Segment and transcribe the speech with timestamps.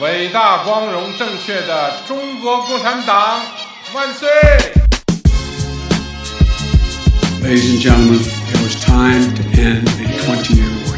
[0.00, 3.40] 伟大、光荣、正确的中国共产党
[3.92, 4.28] 万岁！
[7.42, 10.96] Ladies and gentlemen, it was time to end a 20-year war.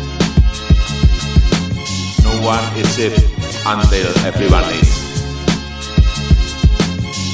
[2.24, 3.16] No one is safe
[3.64, 4.90] until everyone is.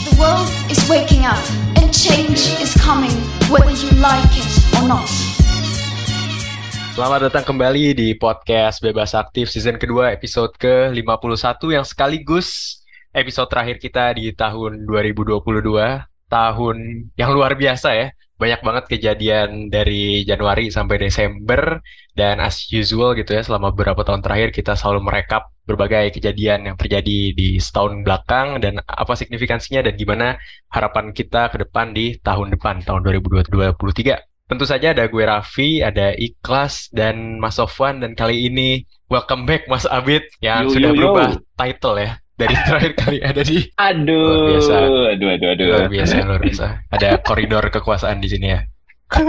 [0.04, 1.42] The world is waking up
[1.76, 3.16] and change is coming
[3.50, 5.31] whether you like it or not.
[6.93, 12.77] Selamat datang kembali di podcast Bebas Aktif season kedua episode ke-51 yang sekaligus
[13.09, 15.41] episode terakhir kita di tahun 2022.
[16.29, 16.77] Tahun
[17.17, 18.13] yang luar biasa ya.
[18.37, 21.81] Banyak banget kejadian dari Januari sampai Desember
[22.13, 26.77] dan as usual gitu ya selama beberapa tahun terakhir kita selalu merekap berbagai kejadian yang
[26.77, 30.37] terjadi di setahun belakang dan apa signifikansinya dan gimana
[30.69, 34.32] harapan kita ke depan di tahun depan tahun 2023.
[34.43, 38.03] Tentu saja ada gue Raffi, ada Ikhlas, dan Mas Sofwan.
[38.03, 40.99] Dan kali ini welcome back Mas Abid yang Yo, sudah yo, yo.
[40.99, 42.11] berubah title ya.
[42.33, 44.73] Dari terakhir kali ada di Aduh, Luar biasa.
[45.13, 45.65] aduh, aduh, aduh.
[45.69, 46.65] luar biasa, luar biasa.
[46.91, 48.59] Ada koridor kekuasaan di sini ya.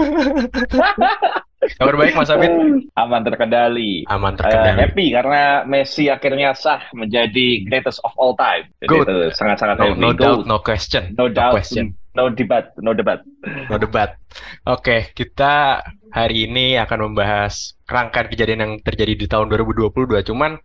[1.75, 2.51] Kabar baik Mas Abid?
[2.93, 4.05] Aman terkendali.
[4.05, 4.77] Aman terkendali.
[4.77, 8.67] happy karena Messi akhirnya sah menjadi greatest of all time.
[8.83, 9.05] Jadi Good.
[9.07, 9.97] itu sangat-sangat No, happy.
[9.97, 11.13] no doubt, no question.
[11.15, 11.95] no doubt, question.
[12.15, 13.19] No debat, no debat.
[13.69, 14.15] No debat.
[14.65, 20.23] Oke, kita hari ini akan membahas rangkaian kejadian yang terjadi di tahun 2022.
[20.31, 20.57] Cuman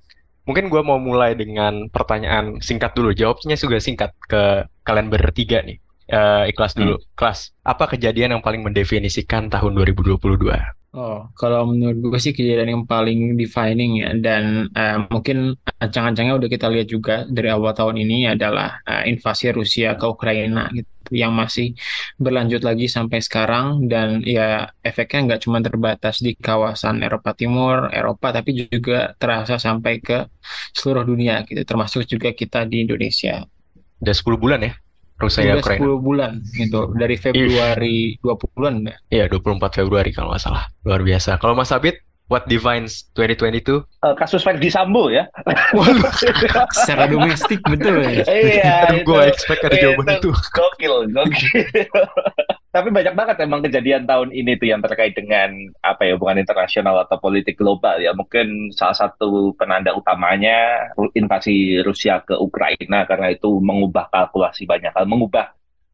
[0.46, 3.10] mungkin gue mau mulai dengan pertanyaan singkat dulu.
[3.12, 5.78] Jawabnya juga singkat ke kalian bertiga nih.
[6.10, 6.98] Eh, ikhlas dulu.
[7.14, 10.79] Kelas, apa kejadian yang paling mendefinisikan tahun 2022?
[10.90, 16.50] Oh, kalau menurut gue sih kejadian yang paling defining ya dan eh, mungkin ancang-ancangnya udah
[16.50, 21.30] kita lihat juga dari awal tahun ini adalah eh, invasi Rusia ke Ukraina gitu yang
[21.30, 21.78] masih
[22.18, 28.34] berlanjut lagi sampai sekarang dan ya efeknya nggak cuma terbatas di kawasan Eropa Timur, Eropa
[28.34, 30.26] tapi juga terasa sampai ke
[30.74, 33.46] seluruh dunia gitu termasuk juga kita di Indonesia.
[34.02, 34.74] Udah 10 bulan ya?
[35.20, 35.84] Rusia Udah Ukraina.
[35.84, 38.96] 10 bulan gitu dari Februari 20-an ya.
[39.12, 40.64] Iya, 24 Februari kalau nggak salah.
[40.88, 41.36] Luar biasa.
[41.36, 42.00] Kalau Mas Abid,
[42.32, 43.84] what defines 2022?
[43.84, 45.28] Eh, kasus Ferdi Sambo ya.
[46.80, 48.24] Secara domestik betul ya.
[48.24, 50.32] Iya, Gue expect ada jawaban itu.
[50.32, 51.68] Gokil, gokil.
[52.70, 55.50] Tapi banyak banget emang kejadian tahun ini tuh yang terkait dengan
[55.82, 58.14] apa ya hubungan internasional atau politik global ya.
[58.14, 60.86] Mungkin salah satu penanda utamanya
[61.18, 65.50] invasi Rusia ke Ukraina karena itu mengubah kalkulasi banyak hal, mengubah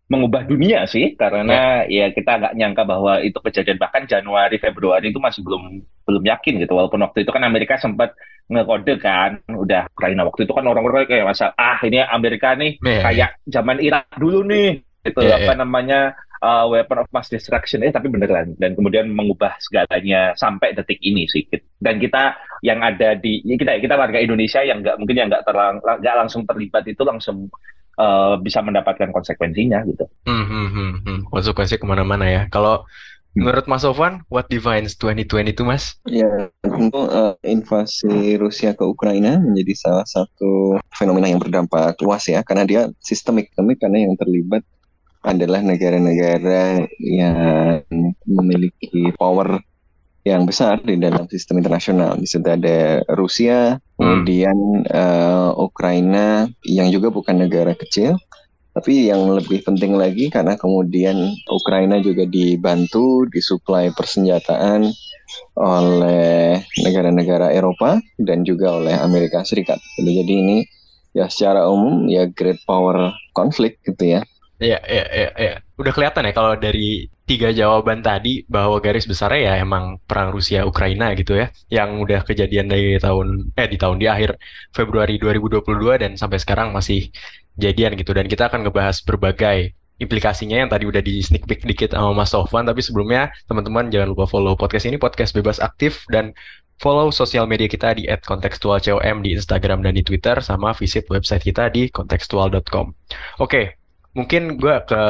[0.07, 2.15] mengubah dunia sih karena ya.
[2.15, 3.81] kita nggak nyangka bahwa itu kejadian.
[3.81, 6.77] Bahkan Januari Februari itu masih belum belum yakin gitu.
[6.77, 8.13] Walaupun waktu itu kan Amerika sempat
[8.53, 10.29] ngekode kan udah Ukraina.
[10.29, 14.47] Waktu itu kan orang-orang kayak masa ah ini Amerika nih Iya, kayak zaman Irak dulu
[14.47, 15.23] nih gitu.
[15.23, 15.61] Iya, apa iya.
[15.63, 16.01] namanya
[16.47, 21.27] uh, weapon of mass destruction eh tapi beneran dan kemudian mengubah segalanya sampai detik ini
[21.27, 21.43] sih
[21.83, 25.43] dan kita yang ada di ya kita kita warga Indonesia yang nggak mungkin yang nggak
[25.43, 27.51] terlang nggak langsung terlibat itu langsung
[27.99, 31.19] uh, bisa mendapatkan konsekuensinya gitu Hmm, hmm, hmm, hmm.
[31.31, 32.43] Konsekuensi ke mana-mana ya.
[32.51, 32.83] Kalau
[33.39, 35.95] menurut Mas Sofwan, what defines 2022, Mas?
[36.09, 42.43] Ya, tentu eh, invasi Rusia ke Ukraina menjadi salah satu fenomena yang berdampak luas ya,
[42.43, 44.67] karena dia sistemik, sistemik karena yang terlibat
[45.27, 47.83] adalah negara-negara yang
[48.23, 49.59] memiliki power
[50.23, 52.19] yang besar di dalam sistem internasional.
[52.19, 58.19] Di situ ada Rusia, kemudian eh, Ukraina yang juga bukan negara kecil,
[58.75, 64.91] tapi yang lebih penting lagi karena kemudian Ukraina juga dibantu, disuplai persenjataan
[65.59, 69.79] oleh negara-negara Eropa dan juga oleh Amerika Serikat.
[69.99, 70.59] Jadi ini
[71.17, 74.21] ya secara umum ya great power konflik gitu ya.
[74.57, 75.55] Iya, iya, iya, iya.
[75.77, 80.65] Udah kelihatan ya kalau dari tiga jawaban tadi bahwa garis besarnya ya emang perang Rusia
[80.65, 84.41] Ukraina gitu ya, yang udah kejadian dari tahun eh di tahun di akhir
[84.73, 87.13] Februari 2022 dan sampai sekarang masih
[87.61, 88.17] jadian gitu.
[88.17, 92.33] Dan kita akan ngebahas berbagai implikasinya yang tadi udah di sneak peek dikit sama Mas
[92.33, 92.65] Sofwan.
[92.65, 96.33] Tapi sebelumnya teman-teman jangan lupa follow podcast ini podcast bebas aktif dan
[96.81, 101.69] follow sosial media kita di @kontekstualcom di Instagram dan di Twitter sama visit website kita
[101.69, 102.93] di kontekstual.com.
[103.41, 103.76] Oke,
[104.17, 105.03] mungkin gue ke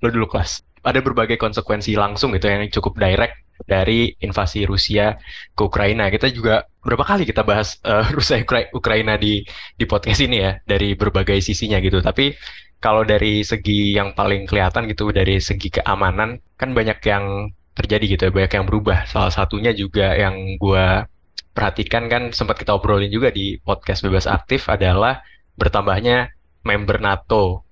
[0.00, 0.62] lo dulu kelas.
[0.84, 5.16] ada berbagai konsekuensi langsung gitu yang cukup direct dari invasi Rusia
[5.56, 6.12] ke Ukraina.
[6.12, 9.40] Kita juga berapa kali kita bahas uh, Rusia Ukra Ukraina di
[9.80, 12.04] di podcast ini ya dari berbagai sisinya gitu.
[12.04, 12.36] Tapi
[12.84, 18.22] kalau dari segi yang paling kelihatan gitu dari segi keamanan kan banyak yang terjadi gitu
[18.28, 19.08] ya, banyak yang berubah.
[19.08, 21.08] Salah satunya juga yang gua
[21.56, 25.24] perhatikan kan sempat kita obrolin juga di podcast bebas aktif adalah
[25.56, 26.34] bertambahnya
[26.66, 27.62] member NATO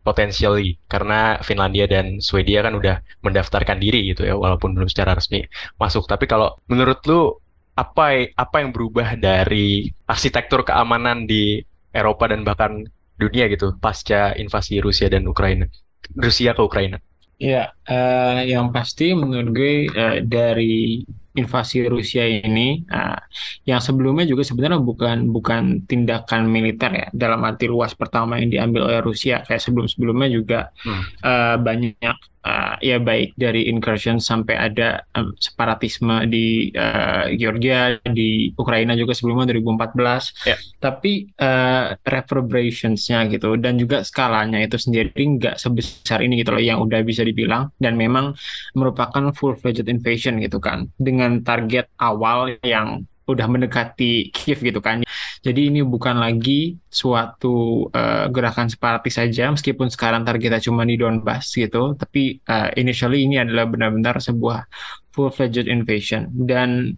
[0.00, 5.44] potentially karena Finlandia dan Swedia kan udah mendaftarkan diri gitu ya walaupun belum secara resmi
[5.76, 6.08] masuk.
[6.08, 7.36] Tapi kalau menurut lu
[7.76, 11.60] apa apa yang berubah dari arsitektur keamanan di
[11.92, 12.84] Eropa dan bahkan
[13.20, 15.68] dunia gitu pasca invasi Rusia dan Ukraina?
[16.16, 16.98] Rusia ke Ukraina.
[17.40, 23.18] Ya, uh, yang pasti menurut gue uh, dari invasi Rusia ini uh,
[23.62, 28.90] yang sebelumnya juga sebenarnya bukan bukan tindakan militer ya dalam arti luas pertama yang diambil
[28.90, 31.02] oleh Rusia kayak sebelum-sebelumnya juga hmm.
[31.22, 33.32] uh, banyak uh, ya baik.
[33.40, 40.58] Dari incursion sampai ada um, separatisme di uh, Georgia di Ukraina juga sebelumnya 2014 yeah.
[40.82, 46.84] tapi uh, reverberationsnya gitu dan juga skalanya itu sendiri nggak sebesar ini gitu loh yang
[46.84, 47.72] udah bisa dibilang.
[47.80, 48.36] Dan memang
[48.76, 54.82] merupakan full fledged invasion gitu kan dengan dengan target awal yang udah mendekati Kiev gitu
[54.82, 55.06] kan.
[55.40, 61.48] Jadi ini bukan lagi suatu uh, gerakan separatis saja, meskipun sekarang targetnya cuma di Donbas
[61.56, 64.68] gitu, tapi uh, initially ini adalah benar-benar sebuah
[65.08, 66.28] full-fledged invasion.
[66.28, 66.92] Dan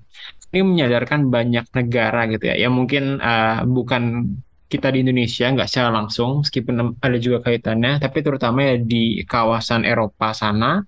[0.51, 4.35] ini menyadarkan banyak negara gitu ya, yang mungkin uh, bukan
[4.67, 9.85] kita di Indonesia nggak secara langsung, meskipun ada juga kaitannya, tapi terutama ya di kawasan
[9.85, 10.83] Eropa sana,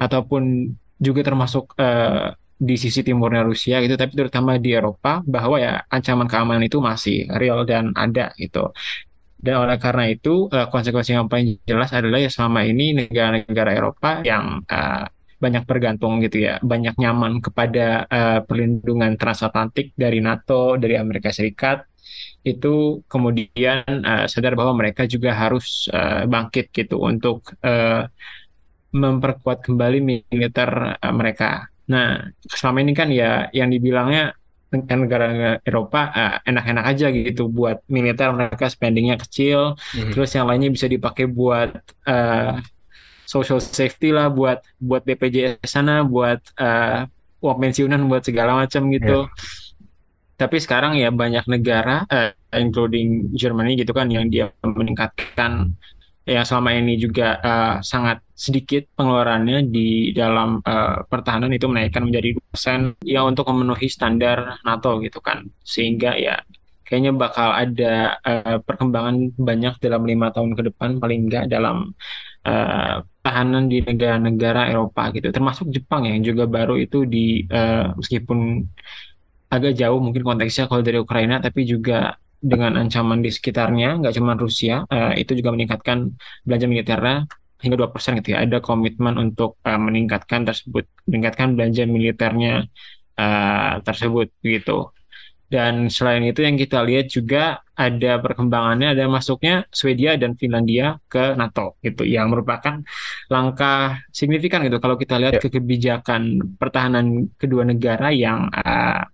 [0.00, 5.84] ataupun juga termasuk uh, di sisi timurnya Rusia gitu, tapi terutama di Eropa bahwa ya
[5.92, 8.72] ancaman keamanan itu masih real dan ada gitu.
[9.36, 14.24] Dan oleh karena itu uh, konsekuensi yang paling jelas adalah ya selama ini negara-negara Eropa
[14.24, 15.04] yang uh,
[15.36, 21.84] banyak bergantung gitu ya, banyak nyaman kepada uh, perlindungan transatlantik dari NATO, dari Amerika Serikat,
[22.40, 28.08] itu kemudian uh, sadar bahwa mereka juga harus uh, bangkit gitu untuk uh,
[28.96, 34.34] memperkuat kembali militer mereka Nah, selama ini kan ya yang dibilangnya
[34.76, 40.12] negara-negara Eropa uh, enak-enak aja gitu buat militer mereka spendingnya kecil, mm-hmm.
[40.12, 41.70] terus yang lainnya bisa dipakai buat
[42.04, 42.58] uh,
[43.24, 47.06] social safety lah, buat buat BPJS sana, buat uh,
[47.40, 49.30] uang pensiunan, buat segala macam gitu.
[49.30, 50.34] Yeah.
[50.36, 55.72] Tapi sekarang ya banyak negara, uh, including Germany gitu kan, yang dia meningkatkan
[56.26, 62.34] yang selama ini juga uh, sangat sedikit pengeluarannya di dalam uh, pertahanan itu menaikkan menjadi
[62.50, 65.46] 2% ya untuk memenuhi standar NATO gitu kan.
[65.62, 66.42] Sehingga ya
[66.82, 71.94] kayaknya bakal ada uh, perkembangan banyak dalam lima tahun ke depan paling enggak dalam
[72.42, 75.30] uh, pertahanan di negara-negara Eropa gitu.
[75.30, 78.66] Termasuk Jepang yang juga baru itu di uh, meskipun
[79.46, 84.36] agak jauh mungkin konteksnya kalau dari Ukraina tapi juga dengan ancaman di sekitarnya, nggak cuma
[84.36, 86.12] Rusia, uh, itu juga meningkatkan
[86.44, 87.14] belanja militernya
[87.60, 88.44] hingga dua persen gitu ya.
[88.44, 92.68] Ada komitmen untuk uh, meningkatkan tersebut, meningkatkan belanja militernya
[93.16, 94.92] uh, tersebut gitu.
[95.46, 101.38] Dan selain itu yang kita lihat juga ada perkembangannya, ada masuknya Swedia dan Finlandia ke
[101.38, 102.82] NATO gitu, yang merupakan
[103.30, 105.42] langkah signifikan gitu kalau kita lihat ya.
[105.46, 109.06] ke kebijakan pertahanan kedua negara yang uh,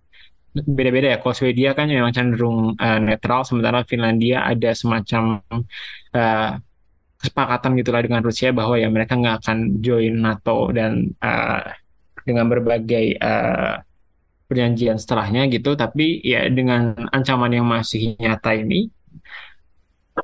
[0.52, 1.18] beda-beda ya.
[1.20, 5.40] Kalau Swedia kan memang cenderung uh, netral, sementara Finlandia ada semacam
[6.12, 6.50] uh,
[7.16, 11.64] kesepakatan gitulah dengan Rusia bahwa ya mereka nggak akan join NATO dan uh,
[12.26, 13.80] dengan berbagai uh,
[14.50, 15.72] perjanjian setelahnya gitu.
[15.72, 18.92] Tapi ya dengan ancaman yang masih nyata ini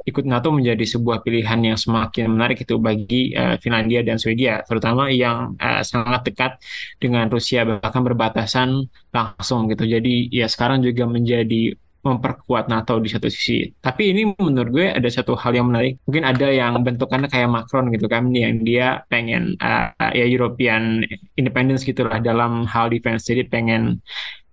[0.04, 5.08] ikut NATO menjadi sebuah pilihan yang semakin menarik itu bagi uh, Finlandia dan Swedia, terutama
[5.08, 6.52] yang uh, sangat dekat
[7.00, 9.84] dengan Rusia bahkan berbatasan langsung gitu.
[9.88, 13.68] Jadi ya sekarang juga menjadi memperkuat NATO di satu sisi.
[13.84, 16.00] Tapi ini menurut gue ada satu hal yang menarik.
[16.08, 21.04] Mungkin ada yang bentukannya kayak Macron gitu kan, yang dia pengen uh, ya European
[21.36, 23.28] independence gitulah dalam hal defense.
[23.28, 24.00] Jadi pengen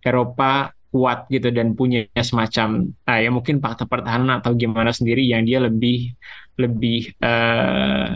[0.04, 5.43] Eropa kuat gitu dan punya semacam uh, ya mungkin fakta pertahanan atau gimana sendiri yang
[5.43, 6.15] dia lebih
[6.55, 8.15] lebih uh,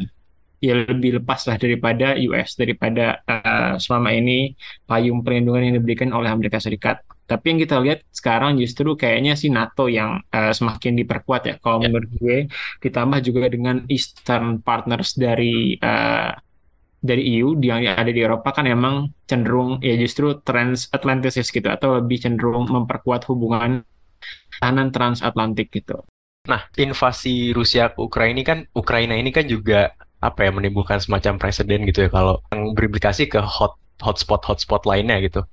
[0.63, 4.55] ya lebih lepas lah daripada US daripada uh, selama ini
[4.88, 7.03] payung perlindungan yang diberikan oleh Amerika Serikat.
[7.27, 11.83] Tapi yang kita lihat sekarang justru kayaknya si NATO yang uh, semakin diperkuat ya kalau
[11.83, 11.91] yeah.
[11.91, 12.38] menurut gue
[12.79, 16.31] ditambah juga dengan Eastern partners dari uh,
[17.00, 22.20] dari EU yang ada di Eropa kan emang cenderung ya justru transatlantis gitu atau lebih
[22.20, 23.88] cenderung memperkuat hubungan
[24.60, 26.03] tahanan transatlantik gitu.
[26.48, 31.39] Nah, invasi Rusia ke Ukraina ini kan Ukraina ini kan juga apa ya menimbulkan semacam
[31.39, 35.48] presiden gitu ya kalau yang berimplikasi ke hot hotspot hotspot lainnya gitu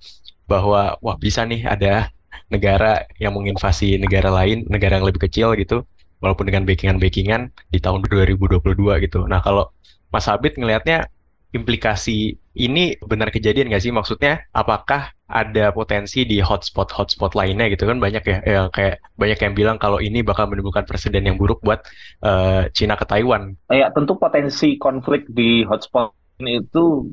[0.51, 2.11] bahwa wah bisa nih ada
[2.51, 5.87] negara yang menginvasi negara lain negara yang lebih kecil gitu
[6.19, 9.27] walaupun dengan backingan-backingan di tahun 2022 gitu.
[9.31, 9.71] Nah kalau
[10.11, 11.07] Mas Habib ngelihatnya
[11.57, 13.93] implikasi ini benar kejadian nggak sih?
[13.93, 19.55] Maksudnya apakah ada potensi di hotspot-hotspot lainnya gitu kan banyak ya yang kayak banyak yang
[19.59, 21.83] bilang kalau ini bakal menimbulkan presiden yang buruk buat
[22.23, 23.59] uh, Cina ke Taiwan.
[23.69, 27.09] Ya tentu potensi konflik di hotspot ini itu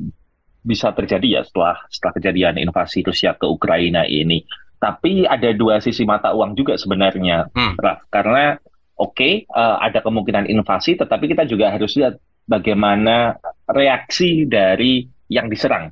[0.64, 4.46] bisa terjadi ya setelah setelah kejadian invasi Rusia ke Ukraina ini.
[4.80, 7.80] Tapi ada dua sisi mata uang juga sebenarnya, hmm.
[7.80, 8.04] Raf.
[8.12, 8.60] Karena
[9.00, 13.38] oke okay, uh, eh, ada kemungkinan invasi, tetapi kita juga harus lihat bagaimana
[13.70, 15.90] reaksi dari yang diserang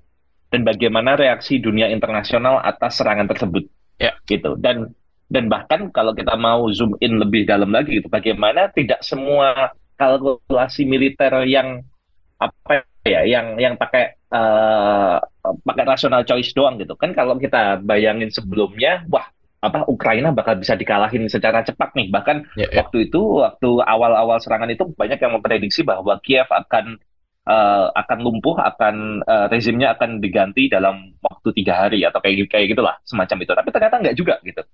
[0.52, 3.64] dan bagaimana reaksi dunia internasional atas serangan tersebut.
[3.98, 4.14] Ya.
[4.28, 4.60] Gitu.
[4.60, 4.92] Dan
[5.32, 10.84] dan bahkan kalau kita mau zoom in lebih dalam lagi gitu, bagaimana tidak semua kalkulasi
[10.84, 11.88] militer yang
[12.36, 15.24] apa ya, yang yang pakai uh,
[15.64, 17.00] pakai rational choice doang gitu.
[17.00, 19.24] Kan kalau kita bayangin sebelumnya, wah
[19.62, 22.10] apa Ukraina bakal bisa dikalahin secara cepat nih.
[22.10, 22.82] Bahkan yeah, yeah.
[22.82, 26.98] waktu itu waktu awal-awal serangan itu banyak yang memprediksi bahwa Kiev akan
[27.46, 32.74] uh, akan lumpuh, akan uh, rezimnya akan diganti dalam waktu tiga hari atau kayak kayak
[32.74, 33.54] gitulah semacam itu.
[33.54, 34.66] Tapi ternyata nggak juga gitu.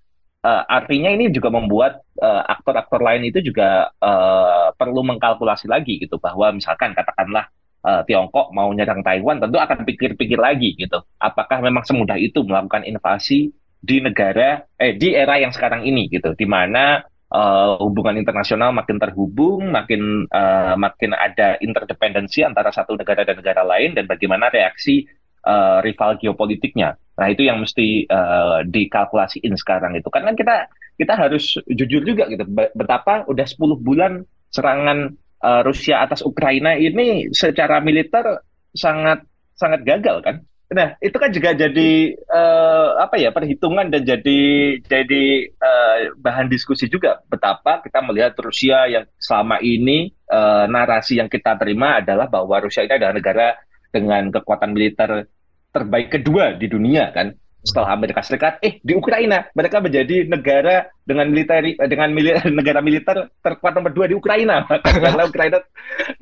[0.47, 6.15] Uh, artinya ini juga membuat aktor-aktor uh, lain itu juga uh, perlu mengkalkulasi lagi gitu
[6.21, 7.51] bahwa misalkan katakanlah
[7.83, 11.03] uh, Tiongkok mau nyerang Taiwan tentu akan pikir-pikir lagi gitu.
[11.19, 16.33] Apakah memang semudah itu melakukan invasi di negara eh di era yang sekarang ini gitu,
[16.33, 23.23] di mana uh, hubungan internasional makin terhubung, makin uh, makin ada interdependensi antara satu negara
[23.27, 25.07] dan negara lain dan bagaimana reaksi
[25.43, 26.95] uh, rival geopolitiknya.
[27.17, 30.07] Nah itu yang mesti uh, dikalkulasiin sekarang itu.
[30.11, 32.43] Karena kita kita harus jujur juga gitu
[32.73, 35.13] betapa udah 10 bulan serangan
[35.45, 38.41] uh, Rusia atas Ukraina ini secara militer
[38.73, 39.25] sangat
[39.57, 40.35] sangat gagal kan.
[40.67, 44.41] Nah, itu kan juga jadi uh, apa ya perhitungan dan jadi
[44.83, 45.23] jadi
[45.55, 47.23] uh, bahan diskusi juga.
[47.31, 52.83] Betapa kita melihat Rusia yang selama ini uh, narasi yang kita terima adalah bahwa Rusia
[52.83, 53.47] ini adalah negara
[53.95, 55.31] dengan kekuatan militer
[55.71, 57.31] terbaik kedua di dunia kan
[57.67, 61.59] setelah Amerika Serikat, eh di Ukraina mereka menjadi negara dengan militer
[61.91, 65.59] dengan mili, negara militer terkuat nomor dua di Ukraina karena Ukraina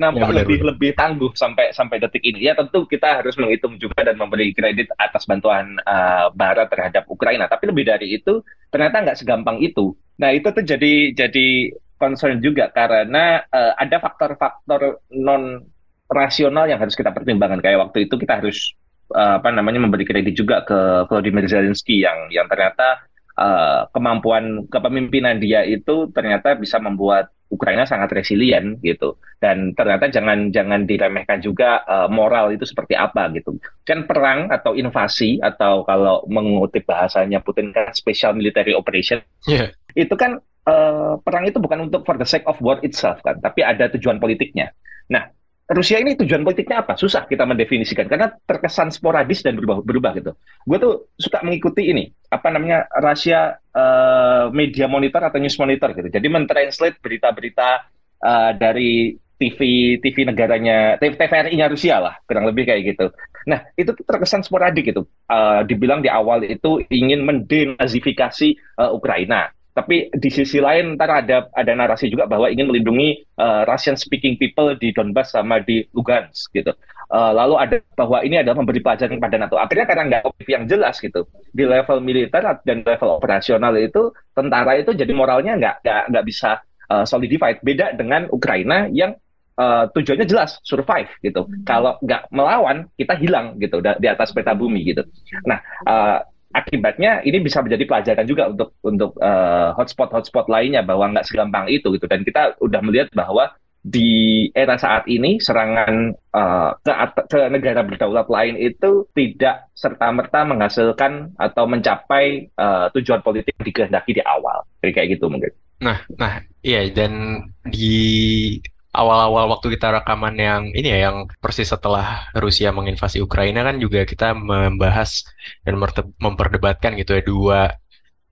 [0.01, 0.69] nampak ya, lebih benar.
[0.73, 2.49] lebih tangguh sampai sampai detik ini.
[2.49, 7.45] Ya tentu kita harus menghitung juga dan memberi kredit atas bantuan uh, Barat terhadap Ukraina.
[7.45, 8.41] Tapi lebih dari itu
[8.73, 9.93] ternyata nggak segampang itu.
[10.17, 11.69] Nah itu tuh jadi jadi
[12.01, 15.61] concern juga karena uh, ada faktor-faktor non
[16.09, 17.61] rasional yang harus kita pertimbangkan.
[17.61, 18.73] Kayak waktu itu kita harus
[19.11, 23.05] uh, apa namanya memberi kredit juga ke Volodymyr Zelensky yang yang ternyata
[23.37, 29.21] uh, kemampuan kepemimpinan dia itu ternyata bisa membuat Ukraina sangat resilient gitu.
[29.37, 33.61] Dan ternyata jangan jangan diremehkan juga uh, moral itu seperti apa gitu.
[33.85, 39.69] Kan perang atau invasi atau kalau mengutip bahasanya Putin kan special military operation yeah.
[39.93, 43.61] itu kan uh, perang itu bukan untuk for the sake of war itself kan tapi
[43.61, 44.73] ada tujuan politiknya.
[45.13, 45.29] Nah
[45.65, 46.93] Rusia ini tujuan politiknya apa?
[46.93, 50.31] Susah kita mendefinisikan karena terkesan sporadis dan berubah-berubah gitu.
[50.61, 56.05] Gue tuh suka mengikuti ini apa namanya Rusia uh, media monitor atau news monitor gitu.
[56.13, 57.81] Jadi mentranslate berita-berita
[58.21, 59.59] uh, dari TV
[59.99, 63.09] TV negaranya TVRI-nya Rusia lah kurang lebih kayak gitu.
[63.49, 65.09] Nah itu tuh terkesan sporadik gitu.
[65.25, 71.51] Uh, dibilang di awal itu ingin mendenazifikasi uh, Ukraina tapi di sisi lain ntar ada
[71.51, 76.55] ada narasi juga bahwa ingin melindungi uh, Russian speaking people di Donbas sama di Lugansk
[76.55, 76.71] gitu.
[77.11, 79.59] Uh, lalu ada bahwa ini adalah memberi pelajaran pada NATO.
[79.59, 84.95] Akhirnya karena nggak yang jelas gitu di level militer dan level operasional itu tentara itu
[84.95, 87.59] jadi moralnya nggak nggak nggak bisa uh, solidified.
[87.59, 89.19] Beda dengan Ukraina yang
[89.59, 91.43] uh, tujuannya jelas survive gitu.
[91.43, 91.67] Hmm.
[91.67, 95.03] Kalau nggak melawan kita hilang gitu di atas peta bumi gitu.
[95.43, 96.23] Nah uh,
[96.55, 101.67] akibatnya ini bisa menjadi pelajaran juga untuk untuk uh, hotspot hotspot lainnya bahwa nggak segampang
[101.67, 103.51] itu gitu dan kita udah melihat bahwa
[103.85, 106.91] di era saat ini serangan uh, ke,
[107.29, 113.69] ke negara berdaulat lain itu tidak serta merta menghasilkan atau mencapai uh, tujuan politik yang
[113.69, 115.53] dikehendaki di awal kayak gitu mungkin.
[115.85, 118.57] Nah, nah iya dan di
[118.95, 124.07] awal-awal waktu kita rekaman yang ini ya yang persis setelah Rusia menginvasi Ukraina kan juga
[124.07, 125.27] kita membahas
[125.67, 125.75] dan
[126.19, 127.59] memperdebatkan gitu ya dua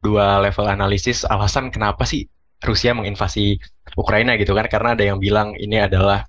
[0.03, 2.27] dua level analisis alasan kenapa sih
[2.63, 3.60] Rusia menginvasi
[4.00, 4.65] Ukraina gitu kan.
[4.72, 6.24] Karena ada yang bilang ini adalah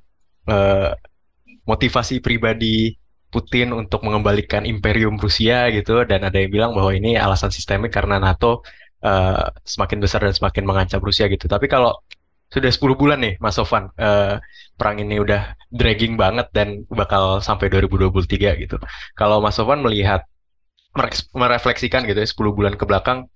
[0.50, 0.90] uh,
[1.64, 2.98] motivasi pribadi
[3.30, 8.22] Putin untuk mengembalikan imperium Rusia gitu dan ada yang bilang bahwa ini alasan sistemik karena
[8.22, 8.62] NATO
[9.02, 11.50] uh, semakin besar dan semakin mengancam Rusia gitu.
[11.50, 11.98] Tapi kalau
[12.54, 14.38] sudah 10 bulan nih Mas Sofan eh,
[14.78, 18.76] perang ini udah dragging banget dan bakal sampai 2023 gitu.
[19.18, 20.22] Kalau Mas Sofan melihat
[21.34, 23.26] merefleksikan gitu ya 10 bulan ke belakang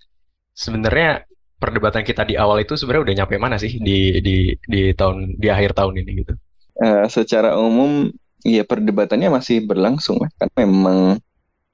[0.55, 1.27] sebenarnya
[1.59, 5.51] perdebatan kita di awal itu sebenarnya udah nyampe mana sih di di di tahun di
[5.51, 6.33] akhir tahun ini gitu.
[6.79, 8.07] Eh, secara umum,
[8.47, 10.23] ya perdebatannya masih berlangsung.
[10.39, 10.99] Karena memang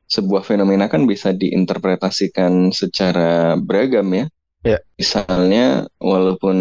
[0.09, 4.27] sebuah fenomena kan bisa diinterpretasikan secara beragam ya.
[4.65, 4.81] Ya.
[4.97, 6.57] Misalnya, walaupun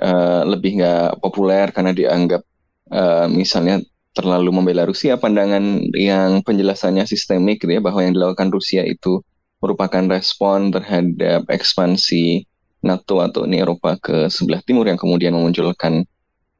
[0.00, 2.42] eh, lebih nggak populer karena dianggap
[2.88, 3.84] eh, misalnya
[4.16, 9.20] terlalu membela Rusia, pandangan yang penjelasannya sistemik gitu ya, bahwa yang dilakukan Rusia itu
[9.60, 12.46] merupakan respon terhadap ekspansi
[12.84, 16.04] NATO atau Uni Eropa ke sebelah timur yang kemudian memunculkan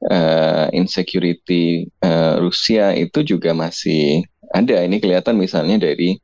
[0.08, 4.84] eh, insecurity eh, Rusia itu juga masih ada.
[4.84, 6.16] Ini kelihatan misalnya dari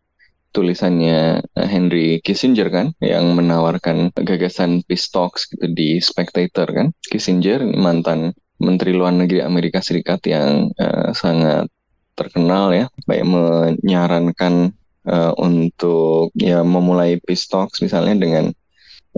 [0.51, 6.87] tulisannya eh, Henry Kissinger kan yang menawarkan gagasan peace talks gitu di Spectator kan.
[7.07, 11.71] Kissinger mantan Menteri Luar Negeri Amerika Serikat yang eh, sangat
[12.19, 14.75] terkenal ya, baik menyarankan
[15.09, 18.45] eh, untuk ya memulai peace talks misalnya dengan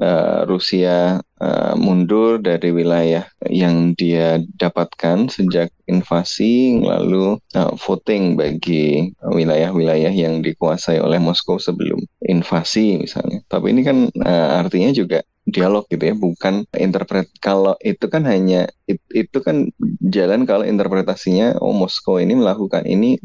[0.01, 9.13] eh, Rusia eh, mundur dari wilayah yang dia dapatkan sejak invasi, lalu eh, voting bagi
[9.21, 13.43] wilayah-wilayah yang dikuasai oleh Moskow sebelum invasi misalnya.
[13.51, 14.09] Tapi ini kan
[14.63, 17.27] artinya juga dialog gitu ya, bukan interpret.
[17.43, 19.67] Kalau itu kan hanya it- itu kan
[20.07, 23.19] jalan kalau interpretasinya oh Moskow ini melakukan ini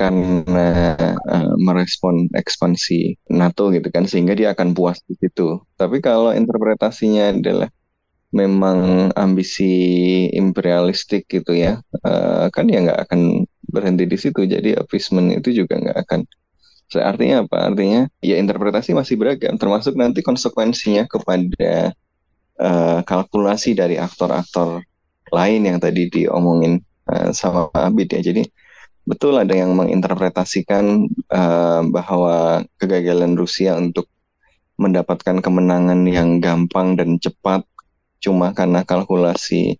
[0.00, 0.96] karena
[1.34, 5.60] eh, merespon ekspansi NATO gitu kan sehingga dia akan puas di situ.
[5.76, 7.68] Tapi kalau interpretasinya adalah
[8.30, 9.68] memang ambisi
[10.32, 11.72] imperialistik gitu ya,
[12.06, 13.20] eh, kan ya nggak akan
[13.68, 14.40] berhenti di situ.
[14.48, 16.20] Jadi appeasement itu juga nggak akan.
[16.90, 17.70] So, artinya apa?
[17.70, 21.94] Artinya ya interpretasi masih beragam, termasuk nanti konsekuensinya kepada
[22.60, 24.82] eh, kalkulasi dari aktor-aktor
[25.30, 28.20] lain yang tadi diomongin eh, sama Abid ya.
[28.32, 28.42] Jadi
[29.08, 34.06] betul ada yang menginterpretasikan eh, bahwa kegagalan Rusia untuk
[34.80, 37.64] mendapatkan kemenangan yang gampang dan cepat
[38.20, 39.76] cuma karena kalkulasi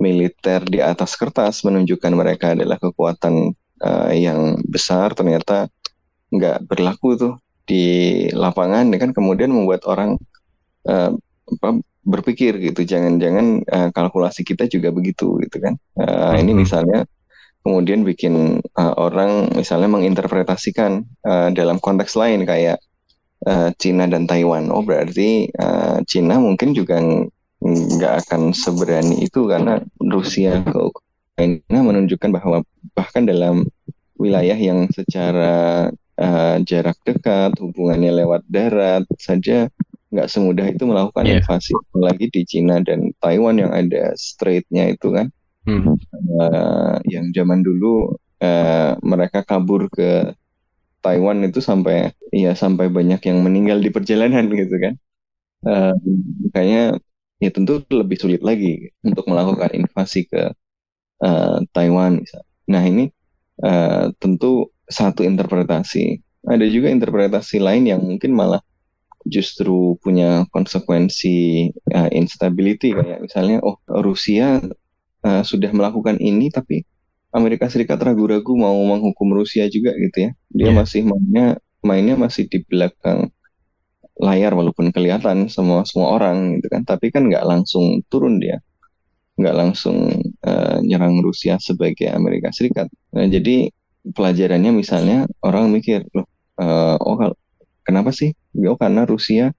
[0.00, 5.68] militer di atas kertas menunjukkan mereka adalah kekuatan eh, yang besar ternyata
[6.34, 7.34] nggak berlaku tuh
[7.64, 7.84] di
[8.34, 10.18] lapangan ya kan kemudian membuat orang
[11.48, 16.60] apa, berpikir gitu jangan-jangan eh, kalkulasi kita juga begitu gitu kan Eh, ini Mhm.
[16.66, 17.00] misalnya
[17.64, 22.76] kemudian bikin uh, orang misalnya menginterpretasikan uh, dalam konteks lain kayak
[23.48, 24.68] uh, Cina dan Taiwan.
[24.68, 27.32] Oh berarti uh, Cina mungkin juga ng-
[27.64, 32.60] nggak akan seberani itu karena Rusia ke Ukraina menunjukkan bahwa
[32.92, 33.64] bahkan dalam
[34.20, 35.88] wilayah yang secara
[36.20, 39.72] uh, jarak dekat hubungannya lewat darat saja
[40.12, 41.40] nggak semudah itu melakukan Iya.
[41.40, 45.32] invasi apalagi di Cina dan Taiwan yang ada straitnya itu kan
[45.64, 45.96] Hmm.
[46.40, 48.12] eh, yang zaman dulu
[48.44, 50.36] eh, mereka kabur ke
[51.04, 54.94] Taiwan itu sampai ya sampai banyak yang meninggal di perjalanan gitu kan.
[55.68, 55.94] Eh,
[56.48, 56.82] makanya
[57.42, 60.52] ya tentu lebih sulit lagi untuk melakukan invasi ke
[61.24, 62.22] eh, Taiwan.
[62.72, 63.04] Nah ini
[63.64, 66.20] eh, tentu satu interpretasi.
[66.48, 68.60] Ada juga interpretasi lain yang mungkin malah
[69.24, 71.36] justru punya konsekuensi
[71.72, 74.60] eh, instability kayak misalnya oh Rusia
[75.26, 76.84] eh, sudah melakukan ini tapi
[77.34, 80.30] Amerika Serikat ragu-ragu mau menghukum Rusia juga gitu ya.
[80.54, 80.78] Dia Iya.
[80.80, 81.46] masih mainnya
[81.82, 83.30] mainnya masih di belakang
[84.20, 86.82] layar walaupun kelihatan semua semua orang gitu kan.
[86.86, 88.62] Tapi kan nggak langsung turun dia,
[89.40, 89.96] nggak langsung
[90.46, 92.88] eh, nyerang Rusia sebagai Amerika Serikat.
[93.14, 93.70] Nah, jadi
[94.14, 96.26] pelajarannya misalnya orang mikir loh,
[96.60, 97.16] eh, oh
[97.86, 98.30] kenapa sih?
[98.68, 99.50] Oh karena Rusia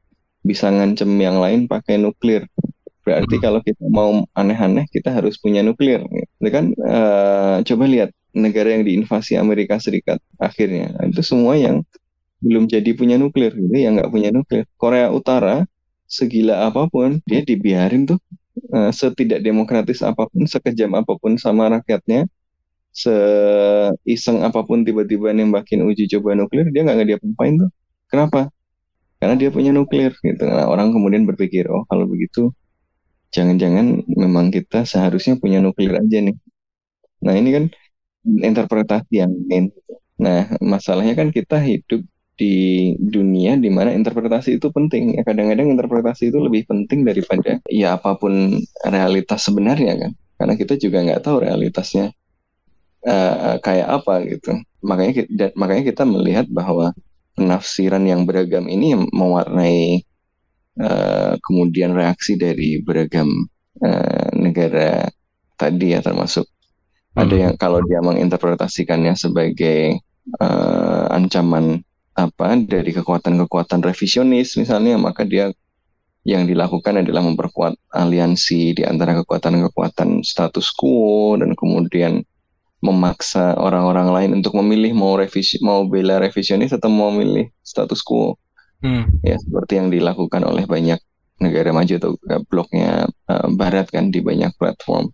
[0.46, 2.48] bisa ngancem yang lain pakai nuklir.
[3.06, 3.44] Berarti Mhm.
[3.46, 6.02] kalau kita mau aneh-aneh, kita harus punya nuklir.
[6.42, 11.86] Itu kan eh, coba lihat negara yang diinvasi Amerika Serikat akhirnya Nah, itu semua yang
[12.44, 14.66] belum jadi punya nuklir, gitu, yang nggak punya nuklir.
[14.82, 15.66] Korea Utara
[16.10, 18.20] segila apa pun dia dibiarin tuh
[18.76, 22.28] eh, setidak demokratis apa pun, sekejam apa pun sama rakyatnya,
[22.96, 27.70] seiseng apa pun tiba-tiba nembakin uji coba nuklir, dia nggak dia apain tuh.
[28.12, 28.50] Kenapa?
[29.20, 30.44] Karena dia punya nuklir gitu.
[30.48, 32.52] Nah, orang kemudian berpikir, oh kalau begitu
[33.36, 33.86] jangan-jangan
[34.24, 36.36] memang kita seharusnya punya nuklir aja nih.
[37.26, 37.66] Nah, ini kan
[38.50, 39.66] interpretasi yang lain.
[40.22, 42.02] Nah, masalahnya kan kita hidup
[42.36, 42.54] di
[43.00, 45.18] dunia di mana interpretasi itu penting.
[45.20, 48.34] Ya, kadang-kadang interpretasi itu lebih penting daripada ya apa pun
[48.88, 50.12] realitas sebenarnya kan.
[50.40, 52.12] Karena kita juga nggak tahu realitasnya
[53.06, 54.52] eh, kayak apa gitu.
[54.86, 56.94] Makanya ki- dan makanya kita melihat bahwa
[57.38, 60.06] penafsiran yang beragam ini mewarnai
[60.80, 63.30] eh, kemudian reaksi dari beragam
[63.84, 65.08] eh, negara
[65.56, 66.48] tadi ya termasuk
[67.16, 67.42] ada Hmm.
[67.48, 70.00] yang kalau dia menginterpretasikannya sebagai
[70.42, 71.80] eh, ancaman
[72.16, 75.52] apa dari kekuatan-kekuatan revisionis misalnya maka dia
[76.26, 82.26] yang dilakukan adalah memperkuat aliansi di antara kekuatan-kekuatan status quo dan kemudian
[82.82, 88.40] memaksa orang-orang lain untuk memilih mau revisi mau bela revisionis atau mau memilih status quo
[88.86, 89.10] Hmm.
[89.26, 91.02] ya seperti yang dilakukan oleh banyak
[91.42, 95.10] negara maju atau eh, bloknya eh, barat kan di banyak platform.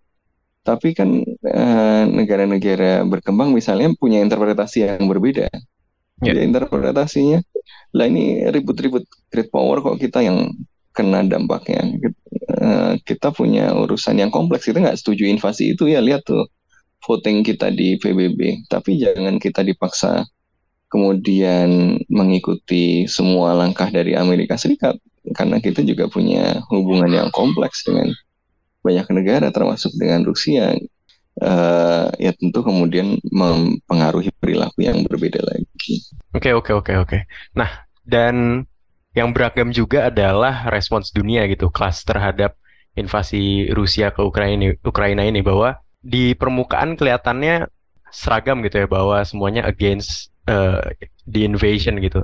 [0.62, 5.48] Tapi kan eh, negara-negara berkembang misalnya punya interpretasi yang berbeda.
[6.22, 6.38] Ya.
[6.38, 7.40] ya interpretasinya
[7.98, 10.52] lah ini ribut-ribut great power kok kita yang
[10.92, 11.88] kena dampaknya.
[13.08, 14.68] Kita punya urusan yang kompleks.
[14.68, 15.88] Kita nggak setuju invasi itu.
[15.90, 16.46] Ya lihat tuh
[17.06, 20.26] voting kita di PBB tapi jangan kita dipaksa
[20.92, 25.00] kemudian mengikuti semua langkah dari Amerika Serikat
[25.34, 28.12] karena kita juga punya hubungan yang kompleks dengan
[28.84, 30.76] banyak negara termasuk dengan Rusia
[31.40, 36.04] Eh, ya tentu kemudian mempengaruhi perilaku yang berbeda lagi.
[36.36, 37.18] Oke, oke, oke, oke.
[37.56, 38.68] Nah, dan
[39.16, 42.60] yang beragam juga adalah respons dunia gitu, kelas terhadap
[43.00, 47.72] invasi Rusia ke Ukraina, Ukraina ini bahwa di permukaan kelihatannya
[48.12, 50.31] seragam gitu ya, bahwa semuanya against
[51.28, 52.24] the invasion gitu.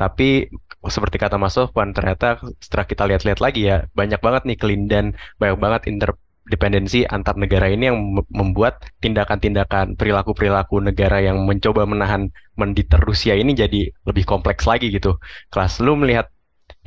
[0.00, 0.48] Tapi
[0.88, 5.06] seperti kata Mas Sofwan, ternyata setelah kita lihat-lihat lagi ya, banyak banget nih kelindan,
[5.36, 12.32] banyak banget interdependensi antar negara ini yang mem- membuat tindakan-tindakan perilaku-perilaku negara yang mencoba menahan
[12.56, 15.20] menditer Rusia ini jadi lebih kompleks lagi gitu.
[15.52, 16.32] Kelas lu melihat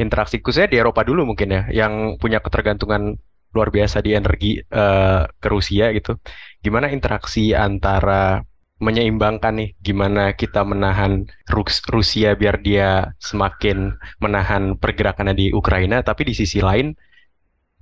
[0.01, 3.13] interaksi khususnya di Eropa dulu mungkin ya, yang punya ketergantungan
[3.53, 6.17] luar biasa di energi eh, ke Rusia gitu.
[6.65, 8.41] Gimana interaksi antara
[8.87, 11.11] menyeimbangkan nih, gimana kita menahan
[11.55, 12.89] Rus- Rusia biar dia
[13.29, 13.77] semakin
[14.23, 16.87] menahan pergerakannya di Ukraina, tapi di sisi lain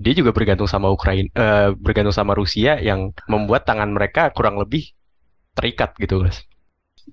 [0.04, 4.84] dia juga bergantung sama Ukraina, eh, bergantung sama Rusia yang membuat tangan mereka kurang lebih
[5.58, 6.42] terikat gitu, guys.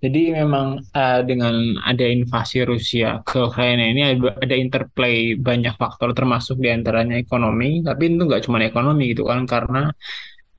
[0.05, 6.13] Jadi memang eh, dengan ada invasi Rusia ke Ukraina ini ada, ada interplay banyak faktor
[6.13, 9.91] termasuk di antaranya ekonomi, tapi itu nggak cuma ekonomi gitu kan karena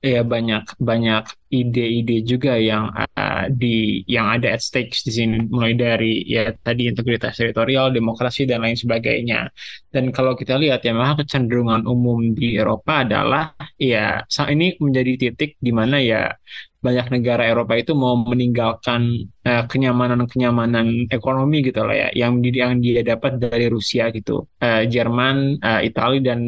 [0.00, 5.76] ya banyak banyak ide-ide juga yang eh, di yang ada at stake di sini mulai
[5.76, 9.52] dari ya tadi integritas teritorial, demokrasi dan lain sebagainya.
[9.92, 15.12] Dan kalau kita lihat ya memang kecenderungan umum di Eropa adalah ya sa- ini menjadi
[15.28, 16.32] titik di mana ya
[16.80, 23.04] banyak negara Eropa itu mau meninggalkan eh, kenyamanan-kenyamanan ekonomi gitu lah ya yang yang dia
[23.04, 24.48] dapat dari Rusia gitu.
[24.64, 26.40] Eh, Jerman, eh, Italia dan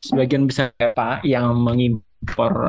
[0.00, 2.05] sebagian besar Eropa yang mengimpor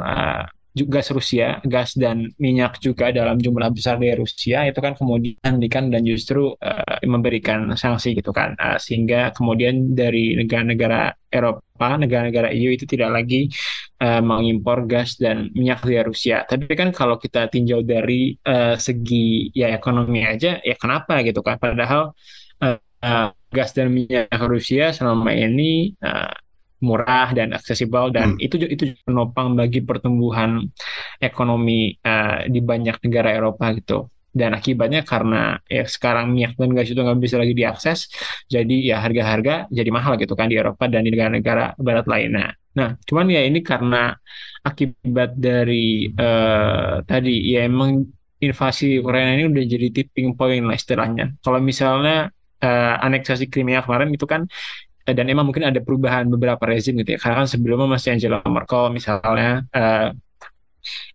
[0.03, 0.43] eh,
[0.77, 5.33] juga gas Rusia, gas dan minyak juga dalam jumlah besar dari Rusia itu kan kemudian
[5.41, 12.53] dihentikan dan justru eh, memberikan sanksi gitu kan Eh, sehingga kemudian dari negara-negara Eropa, negara-negara
[12.53, 13.49] EU itu tidak lagi
[14.01, 16.45] eh, mengimpor gas dan minyak dari Rusia.
[16.45, 21.57] Tapi kan kalau kita tinjau dari eh, segi ya ekonomi aja, ya kenapa gitu kan?
[21.57, 22.13] Padahal
[22.63, 26.33] eh, eh, gas dan minyak Rusia selama ini eh,
[26.83, 30.61] murah dan aksesibel dan itu ju- itu juga penopang bagi pertumbuhan
[31.21, 34.09] ekonomi eh, di banyak negara Eropa gitu.
[34.37, 37.99] Dan akibatnya karena ya sekarang minyak dan gas itu nggak bisa lagi diakses,
[38.45, 42.53] jadi ya harga-harga jadi mahal gitu kan di Eropa dan di negara-negara barat lainnya.
[42.77, 44.13] Nah, cuman ya ini karena
[44.61, 48.05] akibat dari eh, tadi ya emang
[48.37, 51.33] invasi Ukraina ini udah jadi tipping point lah istilahnya.
[51.41, 52.29] Kalau misalnya
[52.61, 54.45] eh, aneksasi Crimea kemarin itu kan
[55.15, 57.19] dan emang mungkin ada perubahan beberapa rezim gitu ya.
[57.21, 60.07] Karena kan sebelumnya masih Angela Merkel misalnya eh,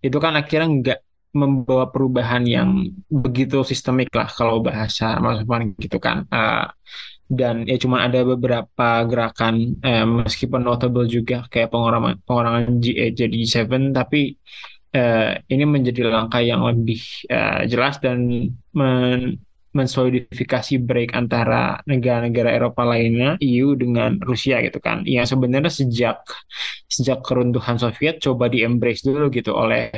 [0.06, 0.98] itu kan akhirnya nggak
[1.32, 2.70] membawa perubahan yang
[3.08, 6.28] begitu sistemik lah kalau bahasa Sofwan gitu kan.
[6.28, 6.64] Eh,
[7.32, 13.36] dan ya cuma ada beberapa gerakan eh, meskipun notable juga kayak pengorangan pengorangan G8 jadi
[13.48, 14.36] G7 tapi
[14.96, 17.00] eh, ini menjadi langkah yang lebih
[17.32, 18.18] eh, jelas dan
[18.76, 19.40] men-
[19.72, 25.02] mensolidifikasi break antara negara-negara Eropa lainnya EU dengan Rusia gitu kan.
[25.08, 26.16] Yang sebenarnya sejak
[26.86, 29.88] sejak keruntuhan Soviet coba di embrace dulu gitu oleh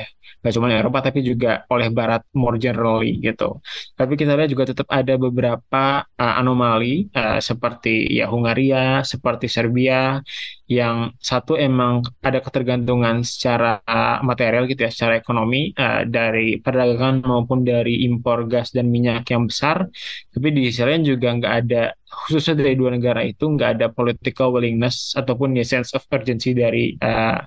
[0.44, 3.64] gak cuma Eropa tapi juga oleh Barat more generally gitu
[3.96, 10.20] tapi kita lihat juga tetap ada beberapa uh, anomali uh, seperti ya Hungaria seperti Serbia
[10.64, 13.84] yang satu emang ada ketergantungan secara
[14.24, 19.44] material gitu ya, secara ekonomi uh, dari perdagangan maupun dari impor gas dan minyak yang
[19.44, 19.84] besar.
[20.32, 24.56] Tapi di sisi lain juga nggak ada, khususnya dari dua negara itu nggak ada political
[24.56, 27.44] willingness ataupun ya sense of urgency dari uh,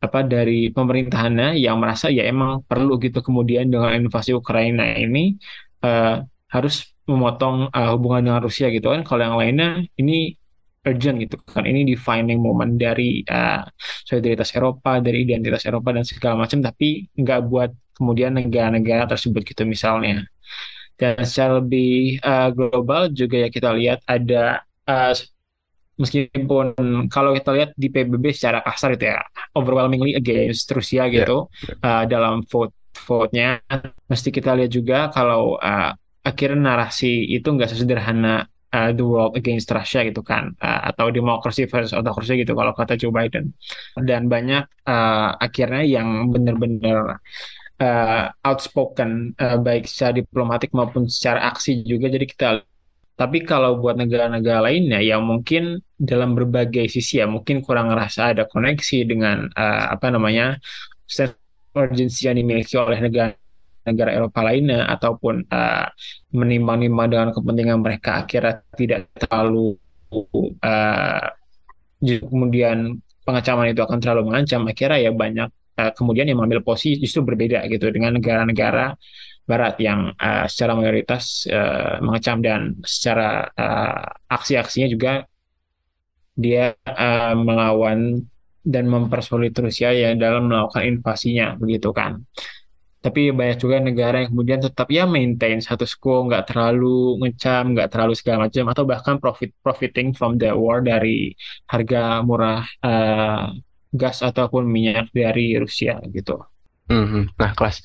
[0.00, 5.36] apa dari pemerintahannya yang merasa ya emang perlu gitu kemudian dengan invasi Ukraina ini
[5.84, 9.02] uh, harus memotong uh, hubungan dengan Rusia gitu kan.
[9.04, 10.34] Kalau yang lainnya ini
[10.86, 11.68] urgent gitu kan.
[11.68, 13.62] Ini defining moment dari uh,
[14.08, 19.68] solidaritas Eropa, dari identitas Eropa dan segala macam, tapi nggak buat kemudian negara-negara tersebut gitu
[19.68, 20.24] misalnya.
[20.96, 25.12] Dan secara lebih uh, global juga ya kita lihat ada uh,
[26.00, 26.72] meskipun
[27.12, 29.20] kalau kita lihat di PBB secara kasar itu ya
[29.52, 31.48] overwhelmingly against Rusia Ya, gitu
[31.84, 32.74] uh, dalam vote
[33.06, 33.62] vote-nya
[34.10, 39.70] mesti kita lihat juga kalau uh, akhirnya narasi itu nggak sesederhana uh, the world against
[39.70, 43.56] Russia gitu kan Uh, atau democracy versus autocracy gitu kalau kata Joe Biden.
[43.96, 47.16] Dan banyak uh, akhirnya yang benar-benar
[47.80, 52.12] uh, outspoken uh, baik secara diplomatik maupun secara aksi juga.
[52.12, 52.60] Jadi kita
[53.20, 58.48] tapi kalau buat negara-negara lainnya ya mungkin dalam berbagai sisi ya mungkin kurang ngerasa ada
[58.48, 60.56] koneksi dengan uh, apa namanya
[61.04, 61.36] sense
[62.24, 63.36] yang dimiliki oleh negara
[63.84, 65.86] negara Eropa lainnya ataupun uh,
[66.32, 69.76] menimbang-nimbang dengan kepentingan mereka akhirnya tidak terlalu
[70.64, 71.28] uh,
[72.00, 77.20] kemudian pengancaman itu akan terlalu mengancam akhirnya ya banyak uh, kemudian yang mengambil posisi justru
[77.20, 78.96] berbeda gitu dengan negara-negara
[79.50, 85.26] Barat yang uh, secara mayoritas uh, mengecam dan secara uh, aksi-aksinya juga
[86.38, 88.22] dia uh, melawan
[88.62, 92.22] dan mempersulit Rusia ya dalam melakukan invasinya begitu kan.
[93.00, 97.88] Tapi banyak juga negara yang kemudian tetap ya maintain status quo, nggak terlalu ngecam, nggak
[97.88, 101.32] terlalu segala macam, atau bahkan profit profiting from the war dari
[101.64, 103.56] harga murah uh,
[103.88, 106.44] gas ataupun minyak dari Rusia gitu.
[106.92, 107.40] Mhm.
[107.40, 107.80] Nah, kelas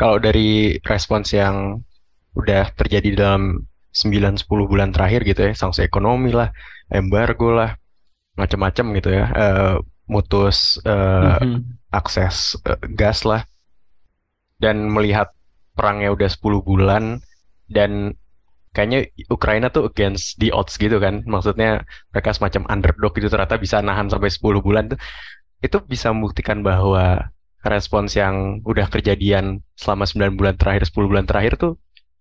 [0.00, 1.84] kalau dari respons yang
[2.32, 6.48] udah terjadi dalam 9-10 bulan terakhir gitu ya, sanksi ekonomi lah,
[6.88, 7.76] embargo lah,
[8.40, 9.76] macam-macam gitu ya, eh,
[10.08, 11.60] mutus eh, Mhm.
[11.92, 13.44] akses eh, gas lah,
[14.56, 15.28] dan melihat
[15.76, 17.20] perangnya udah 10 bulan,
[17.68, 18.16] dan
[18.72, 21.82] kayaknya Ukraina tuh against the odds gitu kan, maksudnya
[22.14, 24.98] mereka semacam underdog gitu ternyata bisa nahan sampai 10 bulan tuh,
[25.60, 27.28] itu bisa membuktikan bahwa
[27.64, 31.72] respons yang udah kejadian selama 9 bulan terakhir, 10 bulan terakhir tuh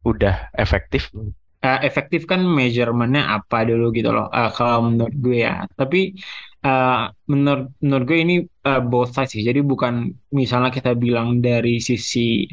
[0.03, 1.11] udah efektif.
[1.59, 5.67] uh, efektif kan measurementnya apa dulu gitu loh uh, kalau menurut gue ya.
[5.75, 6.15] Tapi
[6.63, 8.35] uh, menurut menurut gue ini
[8.67, 9.43] uh, both sides sih.
[9.43, 12.47] Jadi bukan misalnya kita bilang dari sisi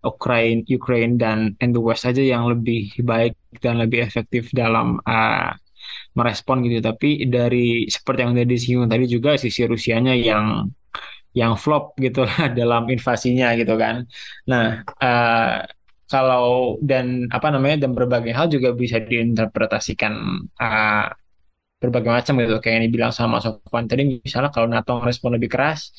[0.00, 5.52] Ukraine Ukraine dan and the West aja yang lebih baik dan lebih efektif dalam uh,
[6.16, 6.80] merespon gitu.
[6.82, 10.66] Tapi dari seperti yang tadi disinggung tadi juga sisi Rusianya yang
[11.36, 14.06] yang flop gitu lah dalam invasinya gitu kan.
[14.50, 15.64] Nah uh,
[16.10, 20.12] kalau dan apa namanya dan berbagai hal juga bisa diinterpretasikan
[20.58, 21.06] uh,
[21.78, 22.56] berbagai macam gitu.
[22.58, 25.94] Kayak yang dibilang sama Sofwan tadi misalnya kalau NATO respon lebih keras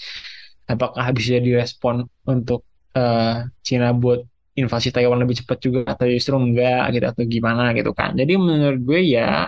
[0.67, 2.63] apakah bisa direspon untuk
[2.96, 4.24] uh, Cina buat
[4.56, 8.12] invasi Taiwan lebih cepat juga atau justru enggak gitu atau gimana gitu kan.
[8.15, 9.48] Jadi menurut gue ya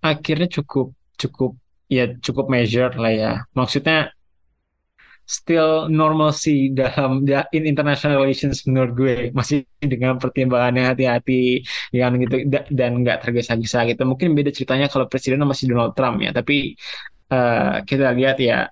[0.00, 1.52] akhirnya cukup cukup
[1.92, 3.32] ya cukup measure lah ya.
[3.52, 4.16] Maksudnya
[5.30, 9.16] still normalcy dalam da- in international relations menurut gue.
[9.30, 11.62] Masih dengan pertimbangannya hati-hati
[11.94, 14.02] yang gitu da- dan nggak tergesa-gesa gitu.
[14.02, 16.34] Mungkin beda ceritanya kalau presidennya masih Donald Trump ya.
[16.34, 16.74] Tapi
[17.30, 18.66] eh, kita lihat ya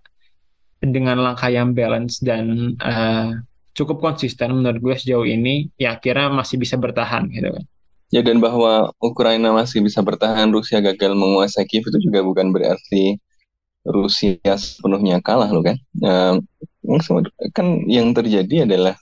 [0.83, 3.31] dengan langkah yang balance dan eh,
[3.79, 7.65] cukup konsisten menurut gue sejauh ini ya kira masih bisa bertahan gitu kan.
[8.09, 13.21] Ya dan bahwa Ukraina masih bisa bertahan, Rusia gagal menguasai Kiev itu juga bukan berarti
[13.87, 15.77] Rusia sepenuhnya kalah loh kan.
[15.99, 16.39] Nah,
[17.57, 18.95] kan yang terjadi adalah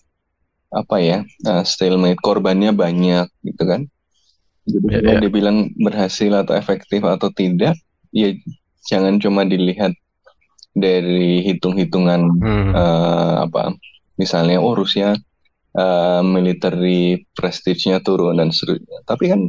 [0.74, 3.80] apa ya uh, stalemate korbannya banyak gitu kan.
[4.66, 5.20] Jadi Ya, kalau ya.
[5.22, 7.74] dibilang berhasil atau efektif atau tidak,
[8.10, 8.34] ya
[8.90, 9.94] jangan cuma dilihat
[10.76, 12.72] dari hitung-hitungan Hmm.
[12.74, 13.74] eh, apa
[14.20, 15.16] misalnya oh Rusia
[15.76, 19.02] eh, military prestige-nya turun dan seterusnya.
[19.08, 19.40] Tapi kan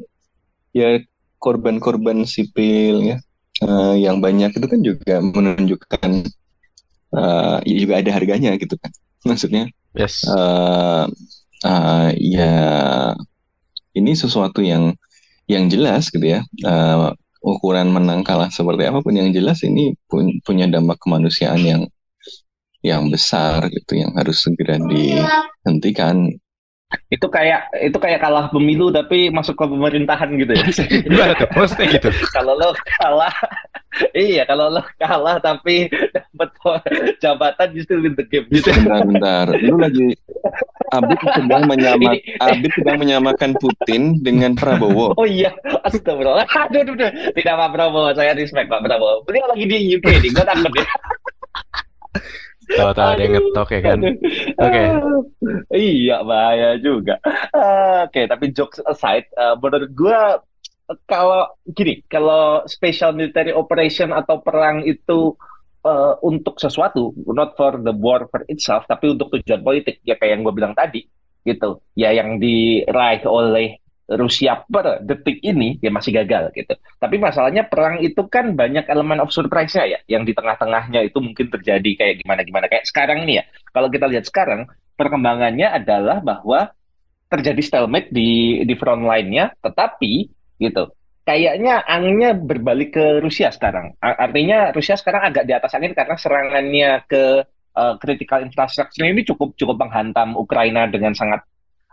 [0.76, 1.02] ya
[1.42, 3.18] korban-korban sipil ya
[3.64, 6.12] eh, yang banyak itu kan juga menunjukkan
[7.18, 8.92] eh, ya juga ada harganya gitu kan.
[9.28, 9.64] Maksudnya
[9.98, 10.22] Yes.
[10.30, 11.06] eh
[11.66, 12.54] eh, ya
[13.98, 14.94] ini sesuatu yang
[15.50, 16.42] yang jelas gitu ya.
[16.44, 17.08] Eh,
[17.42, 21.82] ukuran menang kalah seperti apa pun yang jelas ini pun- punya dampak kemanusiaan yang
[22.86, 26.30] yang besar gitu yang harus segera dihentikan.
[27.12, 30.64] Itu kayak itu kayak kalah pemilu tapi masuk ke pemerintahan gitu ya.
[31.04, 31.48] Gimana tuh?
[31.52, 32.10] Maksudnya gitu.
[32.32, 33.36] kalau lo kalah,
[34.16, 36.50] iya kalau lo kalah tapi dapat
[37.20, 38.72] jabatan justru in the game gitu.
[38.72, 40.16] Bentar-bentar, lu lagi
[40.96, 45.12] Abid sedang menyamak Ini- Abid sedang menyamakan Putin dengan Prabowo.
[45.20, 45.52] Oh iya,
[45.84, 46.48] astagfirullah.
[46.72, 47.12] Aduh, aduh, aduh.
[47.36, 49.28] Tidak Pak Prabowo, saya respect Pak Prabowo.
[49.28, 50.88] Beliau lagi di UK nih, gue takut ya.
[52.68, 54.00] Tahu-tahu ada yang ngetok ya kan.
[54.60, 54.82] Oke.
[54.84, 55.22] Ah,
[55.72, 57.16] Iya, bahaya juga.
[57.56, 60.20] Ah, Oke, tapi jokes aside, eh, menurut gue
[61.04, 65.36] kalau gini, kalau special military operation atau perang itu
[65.84, 70.40] uh, untuk sesuatu, not for the war for itself, tapi untuk tujuan politik, ya kayak
[70.40, 71.04] yang gue bilang tadi,
[71.44, 71.84] gitu.
[72.00, 76.72] Ya yang diraih oleh Rusia per detik ini ya masih gagal gitu.
[76.96, 81.52] Tapi masalahnya perang itu kan banyak elemen of surprise-nya ya, yang di tengah-tengahnya itu mungkin
[81.52, 82.72] terjadi kayak gimana-gimana.
[82.72, 84.64] Kayak sekarang nih ya, kalau kita lihat sekarang,
[84.96, 86.72] perkembangannya adalah bahwa
[87.28, 90.32] terjadi stalemate di di front line-nya, tetapi
[90.64, 90.88] gitu.
[91.28, 93.92] Kayaknya anginnya berbalik ke Rusia sekarang.
[94.00, 97.44] Artinya Rusia sekarang agak di atas angin karena serangannya ke
[97.76, 101.44] uh, critical infrastructure ini cukup cukup menghantam Ukraina dengan sangat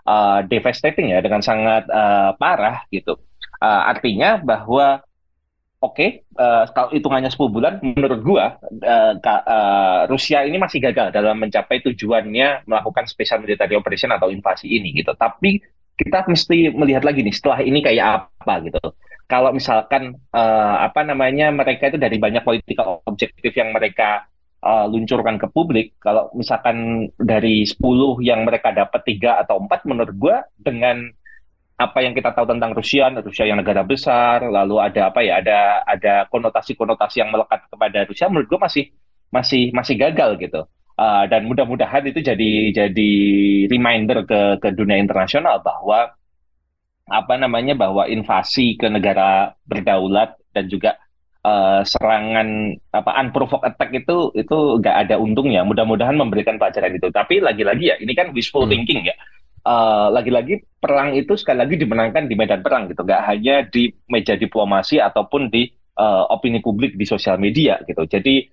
[0.07, 3.19] uh, devastating ya, dengan sangat uh, parah gitu.
[3.61, 5.01] Uh, artinya bahwa
[5.85, 6.09] oke, okay,
[6.41, 11.85] uh, kalau hitungannya 10 bulan, menurut gua uh, uh, Rusia ini masih gagal dalam mencapai
[11.85, 15.13] tujuannya melakukan special military operation atau invasi ini gitu.
[15.13, 15.61] Tapi
[15.95, 18.83] kita mesti melihat lagi nih setelah ini kayak apa gitu.
[19.25, 24.29] Kalau misalkan uh, apa namanya mereka itu dari banyak political objektif yang mereka
[24.65, 27.77] uh, luncurkan ke publik, kalau misalkan dari 10
[28.25, 31.13] yang mereka dapat tiga atau empat, menurut gue dengan
[31.75, 35.85] apa yang kita tahu tentang Rusia, Rusia yang negara besar, lalu ada apa ya, ada
[35.85, 38.85] ada konotasi-konotasi yang melekat kepada Rusia, menurut gue masih
[39.29, 40.65] masih masih gagal gitu.
[40.95, 43.13] Uh, dan mudah-mudahan itu jadi jadi
[43.67, 46.15] reminder ke ke dunia internasional bahwa
[47.11, 50.97] apa namanya bahwa invasi ke negara berdaulat dan juga
[51.45, 55.63] uh, serangan apa unprovoked attack itu itu nggak ada untungnya.
[55.63, 57.13] Mudah-mudahan memberikan pelajaran itu.
[57.13, 58.73] Tapi lagi-lagi ya, ini kan wishful hmm.
[58.73, 59.17] thinking ya.
[59.65, 64.37] Uh, lagi-lagi perang itu sekali lagi dimenangkan di medan perang gitu, nggak hanya di meja
[64.37, 68.05] diplomasi ataupun di uh, opini publik di sosial media gitu.
[68.05, 68.45] Jadi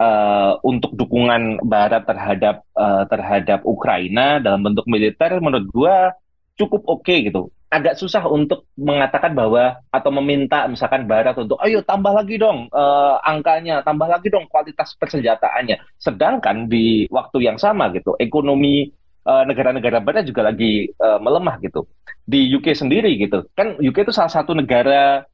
[0.00, 6.16] uh, untuk dukungan Barat terhadap uh, terhadap Ukraina dalam bentuk militer, menurut gua
[6.56, 11.82] cukup oke okay, gitu agak susah untuk mengatakan bahwa atau meminta misalkan Barat untuk ayo
[11.82, 15.82] tambah lagi dong uh, angkanya, tambah lagi dong kualitas persenjataannya.
[15.98, 21.88] Sedangkan di waktu yang sama gitu, ekonomi eh, negara-negara Barat juga lagi uh, melemah gitu.
[22.22, 25.26] Di UK sendiri gitu, kan UK itu salah satu negara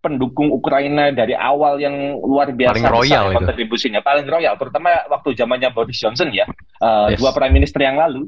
[0.00, 5.36] pendukung Ukraina dari awal yang luar biasa paling royal besar kontribusinya paling royal terutama waktu
[5.36, 6.48] zamannya Boris Johnson ya
[6.80, 7.20] uh, yes.
[7.20, 8.24] dua prime minister yang lalu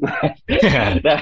[1.00, 1.16] dah,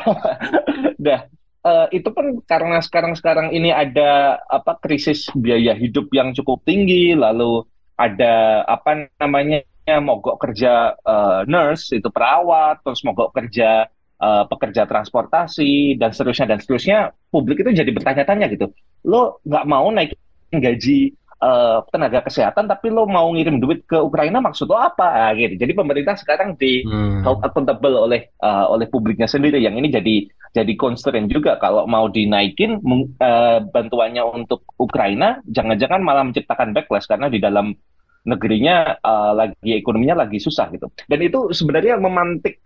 [1.07, 1.21] dah
[1.65, 7.65] uh, itu pun karena sekarang-sekarang ini ada apa krisis biaya hidup yang cukup tinggi, lalu
[7.97, 9.65] ada apa namanya
[10.01, 13.91] mogok kerja uh, nurse itu perawat, terus mogok kerja
[14.23, 18.71] uh, pekerja transportasi dan seterusnya dan seterusnya, publik itu jadi bertanya-tanya gitu,
[19.05, 20.15] lo nggak mau naik
[20.51, 25.09] gaji uh, tenaga kesehatan tapi lo mau ngirim duit ke Ukraina maksud lo apa?
[25.09, 25.57] Nah, gitu.
[25.57, 27.25] Jadi pemerintah sekarang di hmm.
[27.27, 29.59] accountable oleh uh, oleh publiknya sendiri.
[29.59, 30.17] Yang ini jadi
[30.55, 31.57] jadi constraint juga.
[31.59, 32.79] Kalau mau dinaikin
[33.21, 37.09] uh, bantuannya untuk Ukraina jangan-jangan malah menciptakan backlash.
[37.09, 37.73] Karena di dalam
[38.21, 40.93] negerinya uh, lagi ekonominya lagi susah gitu.
[41.09, 42.61] Dan itu sebenarnya memantik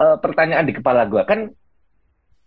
[0.00, 1.52] uh, pertanyaan di kepala gue kan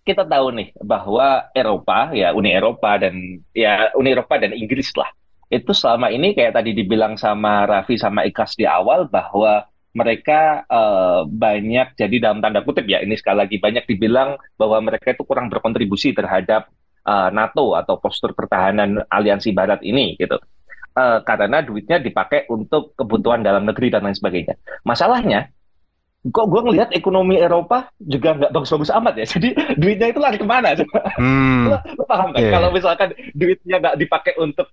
[0.07, 5.05] kita tahu nih bahwa Eropa ya Uni Eropa dan ya Uni Eropa dan Inggris lah
[5.49, 9.65] itu selama ini kayak tadi dibilang sama Raffi sama Ikas di awal bahwa
[9.97, 15.17] mereka uh, banyak jadi dalam tanda kutip ya ini sekali lagi banyak dibilang bahwa mereka
[15.17, 16.69] itu kurang berkontribusi terhadap
[17.09, 20.37] uh, NATO atau postur pertahanan aliansi Barat ini gitu
[20.93, 25.49] uh, karena duitnya dipakai untuk kebutuhan dalam negeri dan lain sebagainya masalahnya
[26.19, 29.25] kok gue ngelihat ekonomi Eropa juga nggak bagus-bagus amat ya.
[29.39, 30.75] Jadi duitnya itu lari ke mana?
[31.19, 31.67] Hmm.
[31.67, 32.39] lo, lo paham kan?
[32.39, 32.53] Yeah.
[32.55, 34.71] Kalau misalkan duitnya nggak dipakai untuk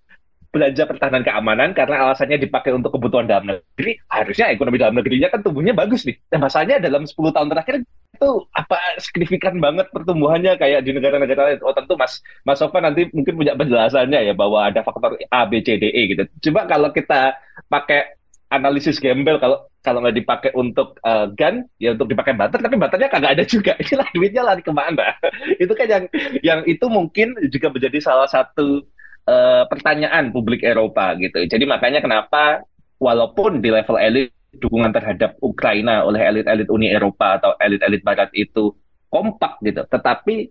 [0.57, 5.45] belanja pertahanan keamanan karena alasannya dipakai untuk kebutuhan dalam negeri, harusnya ekonomi dalam negerinya kan
[5.45, 6.16] tumbuhnya bagus nih.
[6.33, 7.75] Dan masalahnya dalam 10 tahun terakhir
[8.16, 11.61] itu apa signifikan banget pertumbuhannya kayak di negara-negara lain.
[11.61, 15.61] Oh tentu Mas Mas Sofan nanti mungkin punya penjelasannya ya bahwa ada faktor A, B,
[15.61, 16.25] C, D, E gitu.
[16.49, 17.37] Coba kalau kita
[17.69, 18.16] pakai
[18.51, 23.11] analisis gembel kalau kalau nggak dipakai untuk uh, gun ya untuk dipakai butter tapi butternya
[23.11, 25.14] kagak ada juga inilah duitnya lari ke mana
[25.62, 26.05] itu kan yang
[26.42, 28.87] yang itu mungkin juga menjadi salah satu
[29.27, 31.43] uh, pertanyaan publik Eropa gitu.
[31.45, 32.62] Jadi makanya kenapa
[33.03, 38.72] walaupun di level elit dukungan terhadap Ukraina oleh elit-elit Uni Eropa atau elit-elit Barat itu
[39.12, 40.51] kompak gitu, tetapi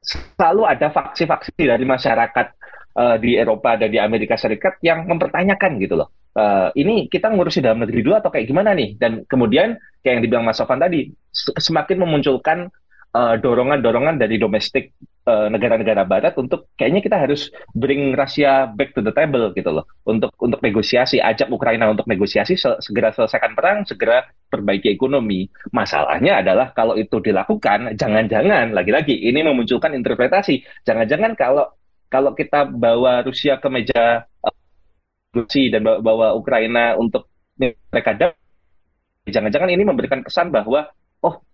[0.00, 2.46] selalu ada faksi-faksi dari masyarakat
[2.96, 6.08] uh, di Eropa dan di Amerika Serikat yang mempertanyakan gitu loh.
[6.30, 8.94] Uh, ini kita ngurusi dalam negeri dulu atau kayak gimana nih?
[8.96, 11.10] Dan kemudian kayak yang dibilang Mas Sofan tadi,
[11.58, 12.70] semakin memunculkan
[13.14, 14.94] dorongan-dorongan uh, dari domestik
[15.30, 19.84] Eh, negara-negara Barat untuk kayaknya kita harus bring Rusia back to the table gitu loh.
[20.08, 25.46] Untuk untuk negosiasi ajak Ukraina untuk negosiasi segera selesaikan perang segera perbaiki ekonomi.
[25.76, 30.64] Masalahnya adalah kalau itu dilakukan jangan-jangan lagi-lagi ini memunculkan interpretasi.
[30.88, 31.68] Jangan-jangan kalau
[32.10, 34.54] kalau kita bawa Rusia ke meja uh,
[35.30, 37.30] diskusi dan bawa, bawa Ukraina untuk
[37.60, 38.34] mereka
[39.30, 40.90] jangan-jangan ini memberikan kesan bahwa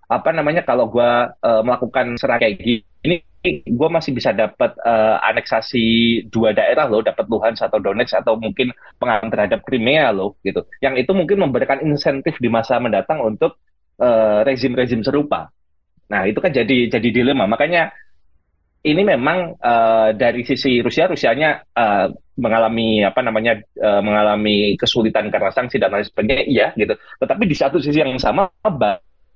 [0.07, 1.11] apa namanya kalau gue
[1.43, 3.27] uh, melakukan serang kayak gini
[3.63, 8.75] gue masih bisa dapat uh, aneksasi dua daerah loh dapat Luhansk atau Donetsk atau mungkin
[8.99, 10.67] pengaruh terhadap Crimea loh gitu.
[10.83, 13.59] Yang itu mungkin memberikan insentif di masa mendatang untuk
[14.03, 15.51] uh, rezim-rezim serupa.
[16.11, 17.47] Nah itu kan jadi jadi dilema.
[17.47, 17.95] Makanya
[18.87, 22.07] ini memang uh, dari sisi Rusia Rusianya uh,
[22.39, 26.95] mengalami apa namanya uh, mengalami kesulitan karena sanksi dan lain sebagainya iya gitu.
[26.95, 28.47] Tetapi di satu sisi yang sama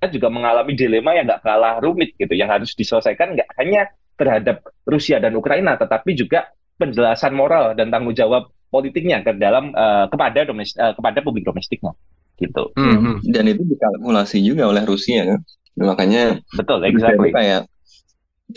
[0.08, 5.20] juga mengalami dilema yang nggak kalah rumit gitu, yang harus diselesaikan nggak hanya terhadap Rusia
[5.20, 6.48] dan Ukraina, tetapi juga
[6.80, 11.92] penjelasan moral dan tanggung jawab politiknya ke dalam uh, kepada domestik uh, kepada publik domestiknya
[12.40, 12.72] gitu.
[12.78, 13.14] Mm -hmm.
[13.28, 15.40] Dan itu dikalkulasi juga oleh Rusia kan.
[15.76, 17.30] Makanya betul, exactly.
[17.36, 17.68] kayak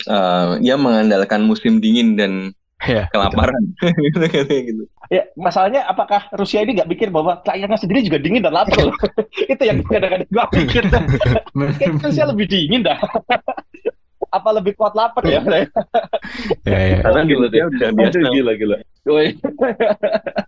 [0.08, 2.32] uh, ya mengandalkan musim dingin dan
[2.86, 3.62] ya, kelaparan
[4.68, 4.84] gitu.
[5.12, 8.88] Ya, masalahnya apakah Rusia ini nggak pikir bahwa rakyatnya sendiri juga dingin dan lapar?
[9.52, 10.82] itu yang kadang-kadang gue pikir.
[12.04, 12.96] Rusia lebih dingin dah.
[14.32, 15.44] Apa lebih kuat lapar ya?
[15.44, 15.60] ya,
[16.64, 16.98] ya.
[17.04, 18.16] Karena gila dia udah biasa.
[18.18, 18.76] Aduh, gila gila.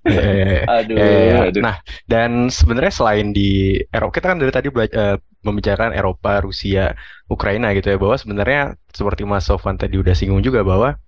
[0.09, 0.63] ya, ya, ya.
[0.81, 1.37] Aduh, ya, ya.
[1.53, 1.61] aduh.
[1.63, 1.77] Nah,
[2.09, 6.97] dan sebenarnya selain di Eropa, kita kan dari tadi belajar, uh, membicarakan Eropa, Rusia,
[7.31, 10.99] Ukraina gitu ya, bahwa sebenarnya seperti Mas Sofan tadi udah singgung juga bahwa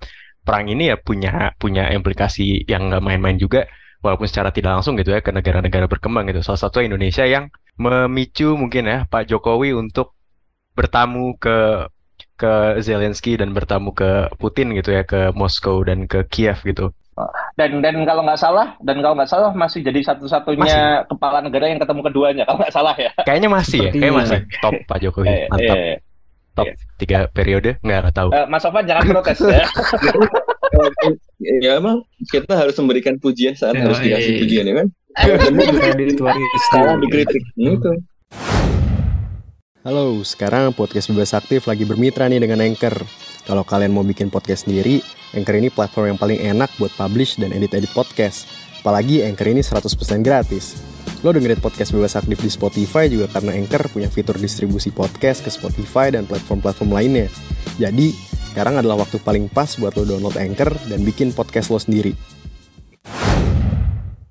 [0.49, 3.69] perang ini ya punya punya implikasi yang nggak main-main juga
[4.01, 6.41] walaupun secara tidak langsung gitu ya ke negara-negara berkembang gitu.
[6.41, 10.17] Salah satu Indonesia yang memicu mungkin ya Pak Jokowi untuk
[10.73, 11.85] bertamu ke
[12.39, 16.97] ke Zelensky dan bertamu ke Putin gitu ya ke Moskow dan ke Kiev gitu.
[17.59, 21.83] Dan dan kalau nggak salah dan kalau nggak salah masih jadi satu-satunya kepala negara yang
[21.83, 23.11] ketemu keduanya kalau nggak salah ya.
[23.27, 25.77] Kayaknya masih ya, kayak masih top Pak Jokowi eh, mantap.
[26.59, 26.75] Top yeah.
[26.99, 28.35] tiga periode nggak tahu.
[28.35, 29.63] Uh, Mas Sofan jangan protes ya.
[31.63, 34.41] ya emang kita harus memberikan pujian saat ya, harus dikasih iya.
[34.43, 34.87] pujian ya kan.
[36.75, 37.93] Salah dikritik itu.
[39.87, 43.07] Halo, sekarang podcast Bebas Aktif lagi bermitra nih dengan Anchor.
[43.47, 44.99] Kalau kalian mau bikin podcast sendiri,
[45.39, 48.51] Anchor ini platform yang paling enak buat publish dan edit-edit podcast.
[48.83, 50.98] Apalagi Anchor ini 100% gratis.
[51.27, 55.51] Lo dengerin podcast bebas aktif di Spotify juga karena Anchor punya fitur distribusi podcast ke
[55.51, 57.27] Spotify dan platform-platform lainnya.
[57.75, 58.15] Jadi,
[58.55, 62.15] sekarang adalah waktu paling pas buat lo download Anchor dan bikin podcast lo sendiri.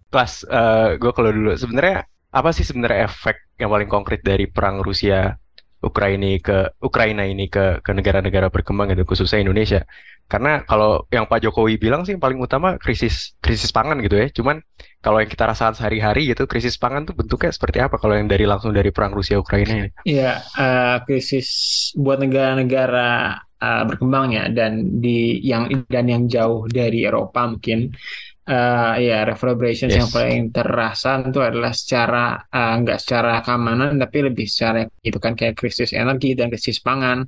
[0.07, 4.79] Pas, uh, gue kalau dulu sebenarnya apa sih sebenarnya efek yang paling konkret dari perang
[4.79, 5.35] Rusia
[5.83, 9.85] Ukraina ke Ukraina ini ke ke negara-negara berkembang gitu khususnya Indonesia
[10.27, 14.27] karena kalau yang Pak Jokowi bilang sih yang paling utama krisis krisis pangan gitu ya.
[14.27, 14.59] Cuman
[15.07, 18.43] kalau yang kita rasakan sehari-hari gitu krisis pangan tuh bentuknya seperti apa kalau yang dari
[18.43, 19.89] langsung dari perang Rusia Ukraina ini?
[20.03, 21.47] Iya, uh, krisis
[21.95, 27.95] buat negara-negara uh, berkembang ya dan di yang dan yang jauh dari Eropa mungkin
[28.51, 29.99] uh, ya reverberations yes.
[30.03, 35.39] yang paling terasa itu adalah secara uh, nggak secara keamanan tapi lebih secara itu kan
[35.39, 37.23] kayak krisis energi dan krisis pangan.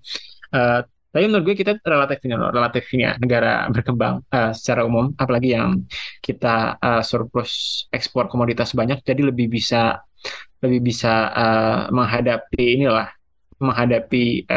[0.52, 5.10] Uh, tapi menurut gue kita relatif ini relatif ini ya negara berkembang uh, secara umum,
[5.18, 5.82] apalagi yang
[6.22, 10.06] kita uh, surplus ekspor komoditas banyak, jadi lebih bisa
[10.62, 13.10] lebih bisa uh, menghadapi inilah
[13.60, 14.48] menghadapi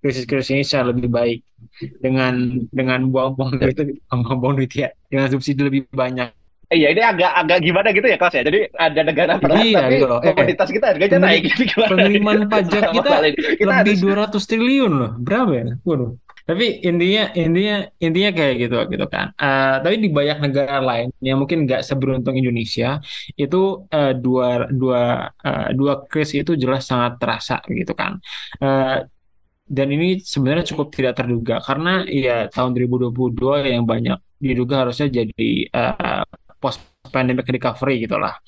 [0.00, 1.40] krisis-krisis uh, ini secara lebih baik.
[1.74, 6.30] Dengan dengan buang-buang duit itu buang-buang duit ya dengan subsidi lebih banyak
[6.70, 8.42] Iya ini agak agak gimana gitu ya kelas ya.
[8.46, 11.90] Jadi ada negara perang iya, tapi gitu Eh, komoditas kita harganya naik gitu gimana?
[11.92, 13.10] Penerimaan pajak kita,
[13.60, 14.38] kita lebih harus...
[14.38, 15.12] 200 triliun loh.
[15.20, 15.64] Berapa ya?
[15.84, 16.12] Waduh.
[16.44, 19.32] Tapi intinya intinya intinya kayak gitu gitu kan.
[19.40, 23.00] Uh, tapi di banyak negara lain yang mungkin nggak seberuntung Indonesia
[23.32, 28.20] itu uh, dua dua uh, dua kris itu jelas sangat terasa gitu kan.
[28.60, 29.08] Uh,
[29.64, 35.72] dan ini sebenarnya cukup tidak terduga karena ya tahun 2022 yang banyak diduga harusnya jadi
[35.72, 36.80] uh, post
[37.12, 38.40] pandemic recovery gitulah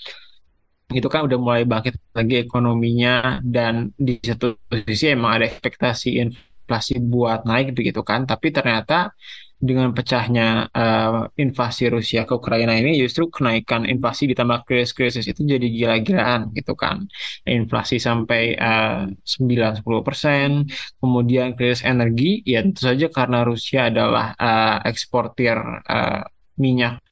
[0.95, 4.55] itu kan udah mulai bangkit lagi ekonominya dan di satu
[4.87, 8.23] sisi emang ada ekspektasi inflasi buat naik begitu kan.
[8.23, 9.11] Tapi ternyata
[9.57, 15.67] dengan pecahnya uh, invasi Rusia ke Ukraina ini justru kenaikan inflasi ditambah krisis-krisis itu jadi
[15.67, 17.03] gila-gilaan gitu kan.
[17.43, 20.71] Inflasi sampai uh, 9-10 persen.
[21.03, 26.23] Kemudian krisis energi ya tentu saja karena Rusia adalah uh, eksportir uh,
[26.62, 27.06] minyak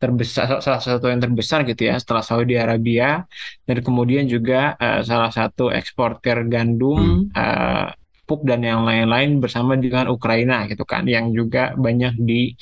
[0.00, 3.28] terbesar salah satu yang terbesar gitu ya setelah Saudi Arabia.
[3.68, 7.36] Dan kemudian juga uh, salah satu eksportir gandum hmm.
[7.36, 7.92] uh,
[8.24, 12.54] pupuk dan yang lain-lain bersama dengan Ukraina gitu kan yang juga banyak di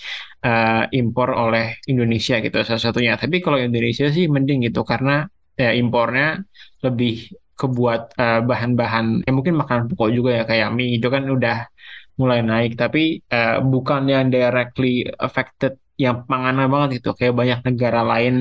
[0.42, 3.14] uh, impor oleh Indonesia gitu salah satunya.
[3.14, 6.42] Tapi kalau Indonesia sih mending gitu karena ya impornya
[6.82, 11.66] lebih kebuat bahan bahan-bahan ya mungkin makanan pokok juga ya kayak mie itu kan udah
[12.18, 17.10] mulai naik, tapi eh, bukan yang directly affected yang panganan banget gitu.
[17.18, 18.34] Kayak banyak negara lain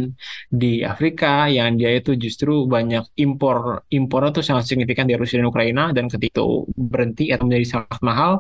[0.48, 5.50] di Afrika yang dia itu justru banyak impor impornya tuh sangat signifikan dari Rusia dan
[5.50, 8.32] Ukraina dan ketika itu berhenti atau menjadi sangat mahal,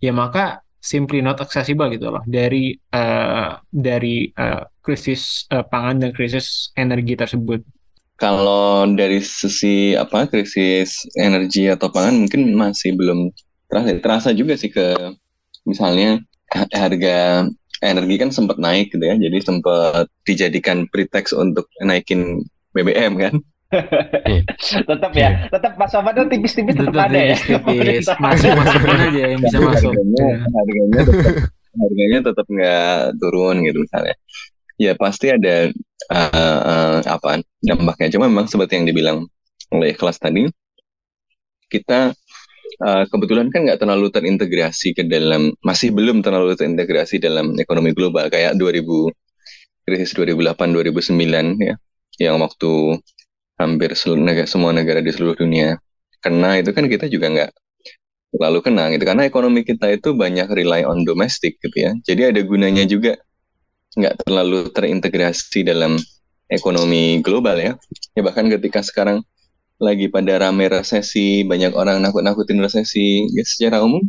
[0.00, 6.10] ya maka simply not accessible gitu loh dari eh, dari eh, krisis eh, pangan dan
[6.10, 7.62] krisis energi tersebut.
[8.18, 13.30] Kalau dari sisi apa krisis energi atau pangan mungkin masih belum
[13.70, 15.14] terasa terasa juga sih ke
[15.66, 17.46] misalnya ha- harga
[17.82, 22.40] energi kan sempat naik gitu ya jadi sempat dijadikan pretext untuk naikin
[22.72, 23.34] BBM kan
[24.88, 27.32] tetap ya, tetap Mas Ahmad tuh tipis-tipis tetap Tetap ada ya.
[27.40, 28.04] tipis-tipis.
[28.20, 29.92] Masuk masukin aja yang bisa masuk.
[29.96, 30.36] harganya Ya.
[30.52, 31.34] harganya tetap
[31.72, 34.14] harganya tetap nggak turun gitu misalnya
[34.76, 35.54] ya pasti ada
[36.12, 39.18] eh, eh, apa dampaknya cuma memang seperti yang dibilang
[39.72, 40.52] oleh kelas tadi
[41.72, 42.12] kita
[42.86, 48.28] eh, kebetulan kan nggak terlalu terintegrasi ke dalam masih belum terlalu terintegrasi dalam ekonomi global
[48.28, 49.10] kayak 2000
[49.86, 51.74] krisis 2008 2009 ya
[52.20, 53.00] yang waktu
[53.58, 55.78] hampir seluruh negara, semua negara di seluruh dunia
[56.22, 57.50] kena itu kan kita juga nggak
[58.32, 59.04] terlalu kena gitu.
[59.04, 61.92] Karena ekonomi kita itu banyak rely on domestic gitu ya.
[62.06, 63.18] Jadi ada gunanya juga
[63.98, 66.00] nggak terlalu terintegrasi dalam
[66.48, 67.72] ekonomi global ya.
[68.16, 69.20] Ya bahkan ketika sekarang
[69.82, 73.26] lagi pada rame resesi banyak orang nakut-nakutin resesi.
[73.34, 74.02] Ya secara umum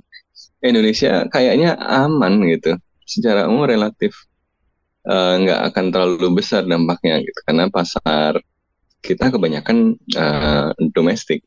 [0.62, 2.78] Indonesia kayaknya aman gitu.
[3.10, 4.14] Secara umum relatif
[5.10, 7.40] eh, nggak akan terlalu besar dampaknya gitu.
[7.48, 8.40] Karena pasar
[9.04, 11.42] kita kebanyakan eh, domestik.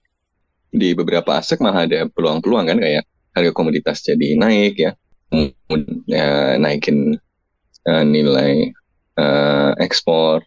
[0.76, 4.92] Di beberapa aspek malah ada peluang-peluang kan kayak harga komoditas jadi naik ya,
[6.10, 6.26] ya,
[6.60, 7.16] naikin
[7.88, 8.74] eh, nilai
[9.16, 10.44] eh, ekspor,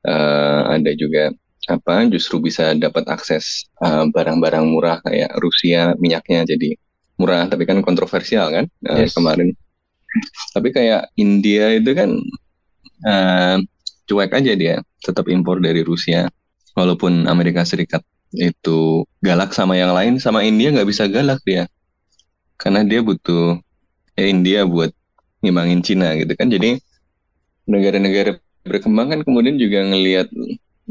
[0.00, 1.28] Eh, ada juga
[1.70, 6.74] apa justru bisa dapat akses eh, barang-barang murah kayak Rusia minyaknya jadi
[7.20, 9.14] murah tapi kan kontroversial kan eh, Yes.
[9.16, 9.54] kemarin.
[10.54, 12.10] Tapi kayak India itu kan
[13.06, 13.56] eh,
[14.08, 16.26] cuek aja dia tetap impor dari Rusia
[16.74, 18.02] walaupun Amerika Serikat
[18.34, 21.66] itu galak sama yang lain sama India nggak bisa galak dia
[22.60, 23.58] karena dia butuh
[24.14, 24.90] ya India buat
[25.42, 26.78] ngimbangin Cina gitu kan jadi
[27.66, 30.28] negara-negara berkembang kan kemudian juga ngelihat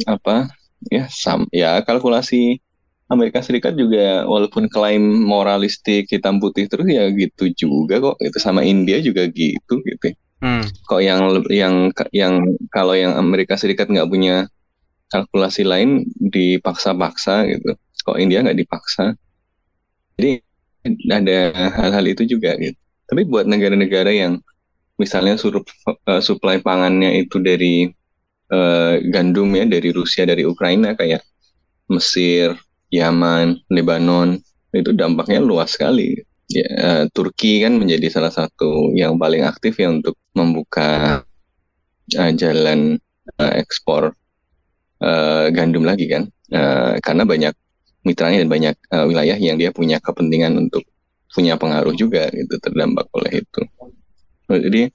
[0.08, 0.50] apa
[0.88, 2.64] ya sam ya kalkulasi
[3.10, 8.16] Amerika Serikat juga walaupun klaim moralistik hitam putih terus ya gitu juga kok.
[8.22, 10.64] Itu sama India juga gitu gitu Hmm.
[10.88, 11.20] kok yang
[11.52, 12.40] yang yang
[12.72, 14.48] kalau yang Amerika Serikat nggak punya
[15.12, 17.76] kalkulasi lain dipaksa-paksa gitu.
[18.08, 19.20] Kok India nggak dipaksa?
[20.16, 20.40] Jadi
[21.12, 22.80] ada hal-hal itu juga gitu.
[23.10, 24.40] Tapi buat negara-negara yang
[24.96, 25.64] misalnya suruh
[26.08, 27.92] eh, suplai pangannya itu dari
[28.52, 31.22] eh, gandum ya dari Rusia dari Ukraina kayak
[31.90, 32.54] Mesir
[32.94, 34.38] Yaman Lebanon
[34.74, 36.18] itu dampaknya luas sekali.
[36.50, 41.22] Ya, eh, Turki kan menjadi salah satu yang paling aktif ya untuk membuka
[42.18, 42.98] eh, jalan
[43.42, 44.14] eh, ekspor
[45.02, 46.26] eh, gandum lagi kan.
[46.50, 47.54] Eh, karena banyak
[48.06, 50.82] mitranya dan banyak eh, wilayah yang dia punya kepentingan untuk
[51.30, 53.62] punya pengaruh juga gitu terdampak oleh itu.
[54.50, 54.90] Jadi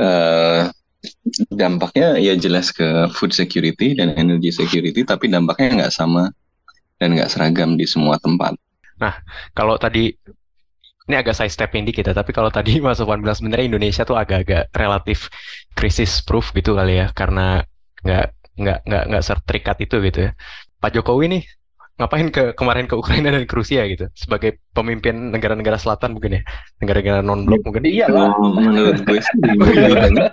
[0.00, 0.62] eh,
[1.54, 6.30] dampaknya ya jelas ke food security dan energy security tapi dampaknya nggak sama
[7.00, 8.56] dan nggak seragam di semua tempat
[9.52, 10.12] Kalau tadi
[11.06, 14.18] ini agak side step dikit ya, tapi kalau tadi Mas Sofwan bilang sebenarnya Indonesia tuh
[14.18, 15.30] agak-agak relatif
[15.76, 17.62] krisis proof gitu kali ya, karena
[18.02, 18.26] nggak
[18.56, 20.30] nggak nggak nggak seterikat itu gitu ya.
[20.80, 21.42] Pak Jokowi nih
[21.96, 24.08] ngapain ke kemarin ke Ukraina dan ke Rusia gitu?
[24.12, 26.42] Sebagai pemimpin negara-negara selatan mungkin ya,
[26.80, 27.88] negara-negara non blok mungkin.
[27.88, 28.32] Iya lah.
[28.36, 30.30] Kalau menurut gue sih lebih banyak.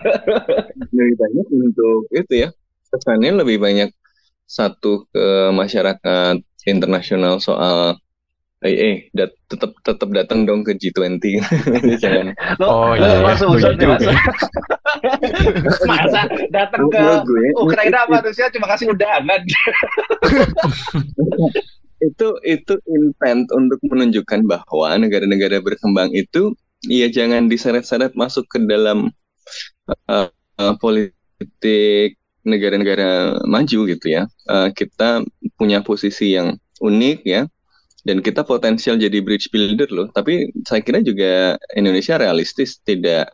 [0.91, 2.49] Lebih banyak untuk itu ya.
[2.91, 3.89] Kesannya lebih banyak
[4.43, 6.35] satu ke masyarakat
[6.67, 7.97] internasional soal
[8.63, 11.19] eh, eh dat, tetap tetap datang dong ke G20
[12.03, 12.31] jangan.
[12.63, 13.35] Oh, Lo- iya, lo ya.
[13.35, 14.15] suzon Bener juga
[15.89, 19.41] masa, datang ke gue, Ukraina apa Rusia cuma kasih undangan.
[22.03, 26.51] itu itu intent untuk menunjukkan bahwa negara-negara berkembang itu
[26.87, 29.07] ya jangan diseret-seret masuk ke dalam
[30.11, 30.27] uh,
[30.59, 34.27] uh, politik negara-negara maju gitu ya.
[34.51, 35.23] Uh, kita
[35.55, 37.47] punya posisi yang unik ya
[38.03, 40.07] dan kita potensial jadi bridge builder loh.
[40.11, 43.31] Tapi saya kira juga Indonesia realistis tidak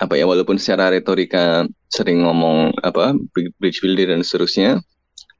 [0.00, 3.12] apa ya walaupun secara retorika sering ngomong apa
[3.60, 4.80] bridge builder dan seterusnya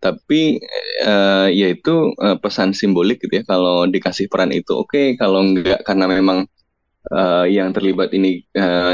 [0.01, 0.61] tapi
[1.05, 6.05] eh, yaitu eh, pesan simbolik gitu ya kalau dikasih peran itu oke kalau enggak karena
[6.09, 6.39] memang
[7.13, 8.45] eh, yang terlibat ini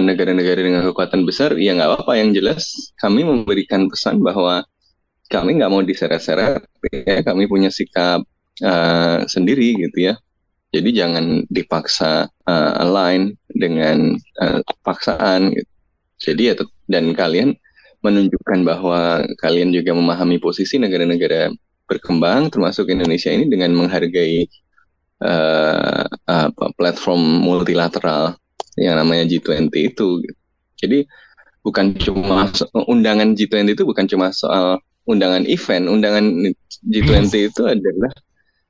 [0.03, 4.63] negara-negara dengan kekuatan besar ya nggak apa-apa yang jelas kami memberikan pesan bahwa
[5.27, 6.63] kami nggak mau diseret-seret
[7.07, 8.23] ya kami punya sikap
[8.63, 10.15] eh, sendiri gitu ya
[10.75, 15.73] Jadi jangan dipaksa uh, align dengan uh, paksaan gitu.
[16.17, 16.55] Jadi ya
[16.89, 17.55] dan kalian
[18.01, 21.53] menunjukkan bahwa kalian juga memahami posisi negara-negara
[21.87, 24.47] berkembang termasuk Indonesia ini dengan menghargai
[25.23, 28.35] uh, apa platform multilateral
[28.77, 30.09] yang namanya G20 itu.
[30.23, 30.41] gitu.
[30.77, 30.99] Jadi
[31.65, 32.47] bukan cuma
[32.87, 36.25] undangan G20 itu bukan cuma soal undangan event, undangan
[36.85, 38.13] G20 itu adalah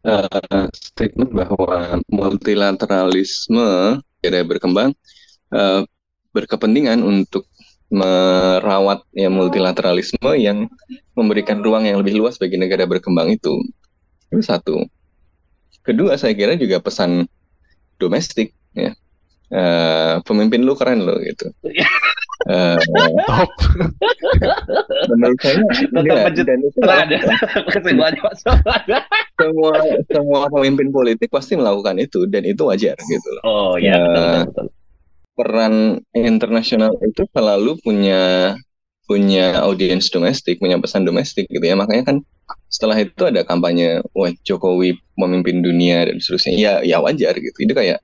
[0.06, 4.90] uh, statement bahwa multilateralisme negara berkembang
[5.50, 5.82] uh,
[6.30, 7.50] berkepentingan untuk
[7.86, 10.66] merawat ya multilateralisme yang
[11.14, 13.54] memberikan ruang yang lebih luas bagi negara berkembang itu.
[14.30, 14.82] Itu satu.
[15.86, 17.30] Kedua, saya kira juga pesan
[18.02, 18.90] domestik ya.
[19.46, 21.46] Eh, pemimpin lu keren lo gitu.
[22.46, 22.76] Eh,
[23.26, 23.50] Top.
[25.10, 26.30] menurut saya Tetap
[26.86, 27.16] ada
[27.74, 28.82] kesimpulannya Sobat.
[29.36, 29.74] semua
[30.06, 33.42] semua pemimpin politik pasti melakukan itu dan itu wajar gitu loh.
[33.44, 34.30] Oh ya, betul, Ya.
[34.46, 34.66] betul, betul.
[35.36, 35.74] Peran
[36.16, 38.54] internasional itu selalu punya
[39.06, 41.76] punya audiens domestik, punya pesan domestik gitu ya.
[41.76, 42.16] Makanya kan
[42.66, 46.54] setelah itu ada kampanye wah Jokowi memimpin dunia dan seterusnya.
[46.56, 47.58] Ya ya wajar gitu.
[47.58, 48.00] Itu kayak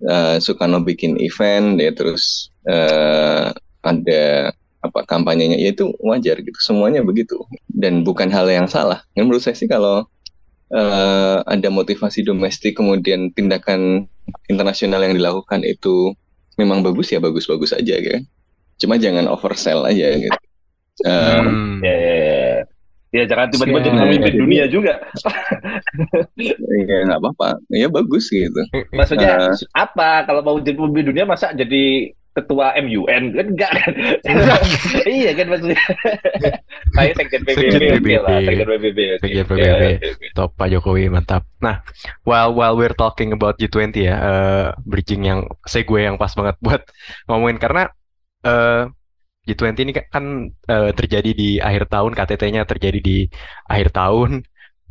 [0.00, 3.50] eh, Soekarno bikin event ya terus eh,
[3.82, 6.56] ada apa kampanyenya ya itu wajar gitu.
[6.60, 7.36] Semuanya begitu
[7.68, 9.04] dan bukan hal yang salah.
[9.12, 10.08] Dan menurut saya sih kalau
[10.72, 14.08] eh, ada motivasi domestik kemudian tindakan
[14.48, 16.14] internasional yang dilakukan itu
[16.56, 18.24] memang bagus ya bagus-bagus aja kan.
[18.80, 20.38] Cuma jangan oversell aja gitu.
[21.04, 21.80] Eh, Hmm.
[21.80, 22.29] Ya, ya, ya.
[23.10, 25.02] Ya, jangan tiba-tiba jadi pemimpin dunia juga.
[26.70, 27.58] ya nggak apa-apa.
[27.68, 28.62] Ya bagus gitu.
[28.94, 29.54] Maksudnya Eh.
[29.74, 30.22] apa?
[30.24, 33.92] Kalau mau jadi pemimpin dunia masa jadi ketua MUN kan enggak kan?
[35.10, 35.80] iya kan maksudnya.
[36.94, 38.46] Saya sekjen PBB oke lah, PBB.
[38.46, 38.98] sekjen PBB.
[39.18, 39.82] Sekjen PBB.
[40.32, 41.42] Top Pak Jokowi mantap.
[41.58, 41.82] Nah,
[42.22, 46.86] while while we're talking about G20 ya, eh, bridging yang segue yang pas banget buat
[47.26, 47.90] ngomongin karena
[48.40, 48.86] eh,
[49.46, 50.24] G20 ini kan
[50.72, 53.16] eh, terjadi di akhir tahun, KTT-nya terjadi di
[53.72, 54.30] akhir tahun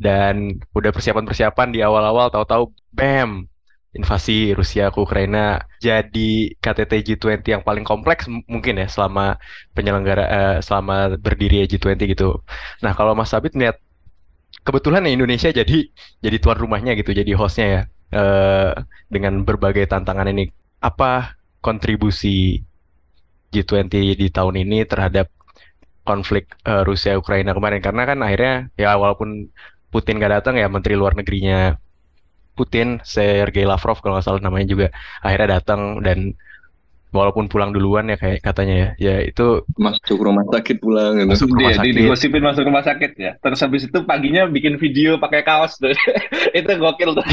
[0.00, 0.34] dan
[0.72, 3.44] udah persiapan-persiapan di awal-awal tahu-tahu bam
[3.90, 9.36] invasi Rusia ke Ukraina jadi KTT G20 yang paling kompleks mungkin ya selama
[9.76, 12.38] penyelenggara eh, selama berdiri G20 gitu.
[12.84, 13.76] Nah, kalau Mas Sabit melihat
[14.66, 15.76] kebetulan ya Indonesia jadi
[16.24, 17.80] jadi tuan rumahnya gitu, jadi hostnya ya
[18.18, 18.70] eh,
[19.10, 20.50] dengan berbagai tantangan ini.
[20.80, 22.64] Apa kontribusi
[23.50, 25.26] G20 di tahun ini terhadap
[26.06, 27.82] konflik eh, Rusia Ukraina kemarin?
[27.82, 29.50] Karena kan akhirnya ya walaupun
[29.90, 31.74] Putin gak datang ya Menteri Luar Negerinya
[32.54, 34.86] Putin, Sergei Lavrov kalau nggak salah namanya juga
[35.24, 36.36] akhirnya datang dan
[37.10, 41.26] walaupun pulang duluan ya kayak katanya ya, ya itu Masuk rumah sakit pulang gitu.
[41.26, 41.94] Masuk rumah Dia di, sakit.
[41.98, 43.32] digosipin masuk rumah sakit ya.
[43.42, 45.90] Terus habis itu paginya bikin video pakai kaos tuh.
[46.58, 47.24] itu gokil tuh.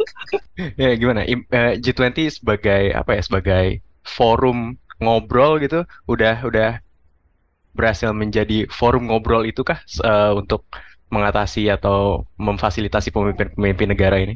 [0.82, 3.66] ya gimana Im- eh, G20 sebagai apa ya sebagai
[4.06, 5.78] forum ngobrol gitu
[6.12, 6.68] udah udah
[7.76, 10.66] berhasil menjadi forum ngobrol itu kah s- eh, untuk
[11.14, 14.34] mengatasi atau memfasilitasi pemimpin-pemimpin negara ini?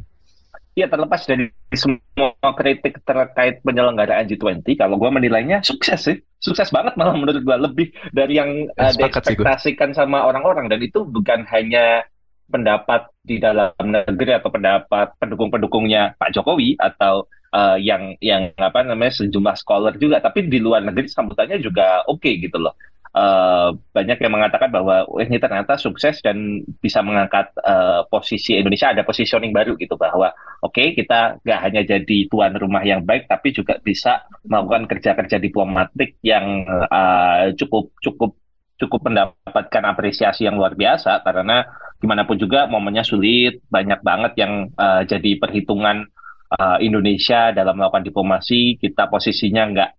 [0.75, 6.99] Iya terlepas dari semua kritik terkait penyelenggaraan G20, kalau gue menilainya sukses sih, sukses banget
[6.99, 9.07] malah menurut gue lebih dari yang Ya, uh, gua.
[9.07, 12.03] diekspektasikan sama orang-orang dan itu bukan hanya
[12.51, 19.23] pendapat di dalam negeri atau pendapat pendukung-pendukungnya Pak Jokowi atau uh, yang yang apa namanya
[19.23, 22.75] sejumlah scholar juga, tapi di luar negeri sambutannya juga oke gitu loh.
[23.15, 28.91] Uh, banyak yang mengatakan bahwa "Wah, ini ternyata sukses dan bisa mengangkat uh, posisi Indonesia.
[28.91, 30.35] Ada positioning baru gitu bahwa
[30.67, 36.19] oke kita nggak hanya jadi tuan rumah yang baik tapi juga bisa melakukan kerja-kerja diplomatik
[36.27, 38.35] yang uh, cukup cukup
[38.83, 41.23] cukup mendapatkan apresiasi yang luar biasa.
[41.23, 41.63] Karena
[42.03, 46.11] gimana pun juga momennya sulit banyak banget yang uh, jadi perhitungan
[46.53, 49.91] uh, Indonesia dalam melakukan diplomasi kita posisinya nggak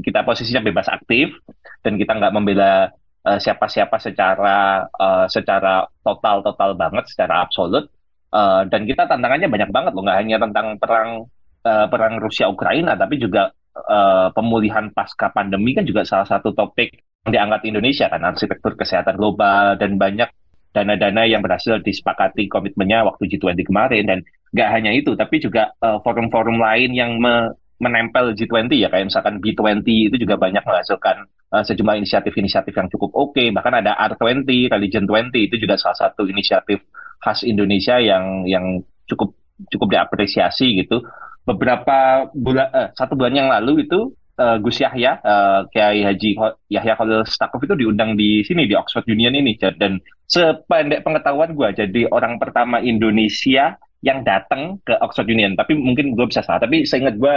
[0.00, 1.34] kita posisinya bebas aktif
[1.82, 2.94] dan kita nggak membela
[3.26, 7.88] uh, siapa-siapa secara uh, secara total total banget secara absolut.
[8.30, 11.26] Uh, dan kita tantangannya banyak banget loh, nggak hanya tentang perang
[11.66, 16.94] uh, perang Rusia Ukraina, tapi juga uh, pemulihan pasca pandemi kan juga salah satu topik
[17.26, 18.22] yang diangkat Indonesia kan?
[18.22, 20.30] Arsitektur kesehatan global dan banyak
[20.70, 24.18] dana-dana yang berhasil disepakati komitmennya waktu G20 kemarin dan
[24.50, 29.40] nggak hanya itu, tapi juga uh, forum-forum lain yang me- menempel G20 ya kayak misalkan
[29.40, 31.24] B20 itu juga banyak menghasilkan
[31.54, 33.40] uh, sejumlah inisiatif-inisiatif yang cukup oke.
[33.40, 36.84] Bahkan ada R20 Religion 20 itu juga salah satu inisiatif
[37.20, 39.36] khas Indonesia yang yang cukup
[39.68, 41.04] cukup diapresiasi gitu.
[41.44, 46.30] Beberapa bulan eh, satu bulan yang lalu itu eh, Gus Yahya eh, Kiai Haji
[46.68, 49.56] Yahya Khalil Stakuf itu diundang di sini di Oxford Union ini.
[49.76, 55.56] Dan sependek pengetahuan gue jadi orang pertama Indonesia yang datang ke Oxford Union.
[55.56, 56.64] Tapi mungkin gue bisa salah.
[56.64, 57.34] Tapi seingat gue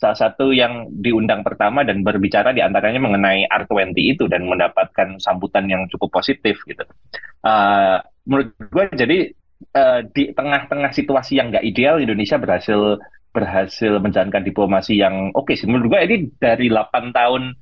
[0.00, 5.68] salah satu yang diundang pertama dan berbicara di antaranya mengenai R20 itu dan mendapatkan sambutan
[5.68, 6.82] yang cukup positif gitu.
[7.44, 9.18] Uh, menurut gue jadi
[9.76, 12.96] uh, di tengah-tengah situasi yang nggak ideal Indonesia berhasil
[13.30, 17.54] berhasil menjalankan diplomasi yang oke okay sih menurut gue ini dari 8 tahun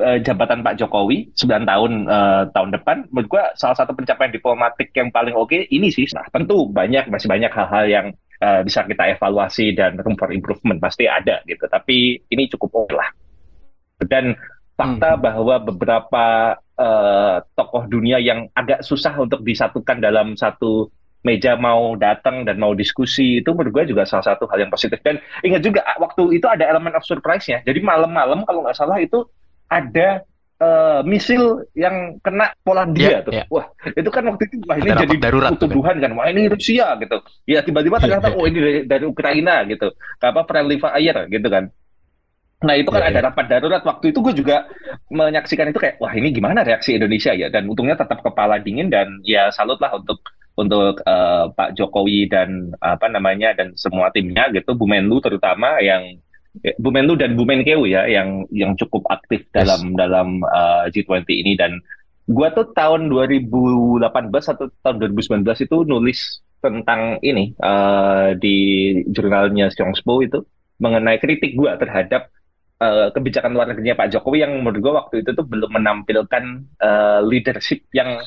[0.00, 4.90] uh, jabatan Pak Jokowi 9 tahun uh, tahun depan menurut gue salah satu pencapaian diplomatik
[4.96, 6.08] yang paling oke okay, ini sih.
[6.14, 8.06] Nah tentu banyak masih banyak hal-hal yang
[8.42, 11.66] uh, bisa kita evaluasi dan room for improvement pasti ada gitu.
[11.70, 13.08] Tapi ini cukup oke lah.
[14.02, 14.34] Dan
[14.74, 15.22] fakta hmm.
[15.22, 16.26] bahwa beberapa
[16.78, 20.90] uh, tokoh dunia yang agak susah untuk disatukan dalam satu
[21.24, 25.00] meja mau datang dan mau diskusi itu menurut gue juga salah satu hal yang positif.
[25.00, 27.64] Dan ingat juga waktu itu ada elemen of surprise-nya.
[27.64, 29.24] Jadi malam-malam kalau nggak salah itu
[29.74, 30.22] ada
[30.62, 33.32] uh, misil yang kena Polandia yeah, tuh.
[33.34, 33.46] yeah.
[33.50, 36.12] wah itu kan waktu itu wah ini ada jadi darurat tuduhan kan.
[36.14, 37.16] Wah ini Rusia gitu.
[37.48, 38.38] Ya tiba-tiba iya, ternyata yeah.
[38.38, 39.90] oh ini dari, dari Ukraina gitu.
[40.22, 41.64] Apa friendly fire gitu kan.
[42.64, 43.26] Nah itu kan yeah, ada yeah.
[43.28, 43.82] rapat darurat.
[43.82, 44.56] Waktu itu gue juga
[45.10, 47.50] menyaksikan itu kayak wah ini gimana reaksi Indonesia ya.
[47.50, 50.22] Dan untungnya tetap kepala dingin dan ya salut lah untuk
[50.54, 54.72] untuk uh, Pak Jokowi dan apa namanya dan semua timnya gitu.
[54.78, 56.23] Bu Menlu terutama yang ya,
[56.54, 59.96] Bu Menlu dan Bu Menkeu ya yang yang cukup aktif dalam yes.
[59.98, 61.82] dalam uh, G20 ini dan
[62.24, 64.00] gue tuh tahun 2018
[64.30, 68.56] atau tahun 2019 itu nulis tentang ini uh, di
[69.12, 70.40] jurnalnya Xiongpo itu
[70.80, 72.32] mengenai kritik gue terhadap
[72.80, 76.44] uh, kebijakan luar negerinya Pak Jokowi yang menurut gue waktu itu tuh belum menampilkan
[76.80, 78.22] uh, leadership yang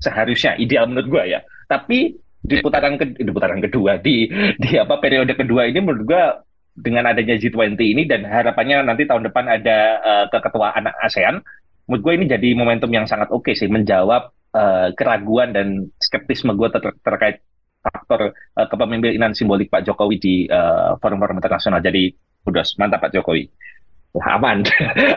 [0.00, 1.40] seharusnya ideal menurut gue ya.
[1.68, 4.28] Tapi di putaran ke, di putaran kedua di
[4.60, 6.24] di apa periode kedua ini menurut gue
[6.74, 11.38] dengan adanya G20 ini dan harapannya nanti tahun depan ada uh, keketuaan ASEAN,
[11.86, 16.54] menurut gue ini jadi momentum yang sangat oke okay sih menjawab uh, keraguan dan skeptisme
[16.58, 17.36] gue ter terkait
[17.84, 20.34] faktor uh, kepemimpinan simbolik Pak Jokowi di
[20.98, 21.84] forum-forum uh, internasional.
[21.84, 22.10] Jadi,
[22.48, 23.44] udah mantap Pak Jokowi.
[24.34, 24.62] Aman.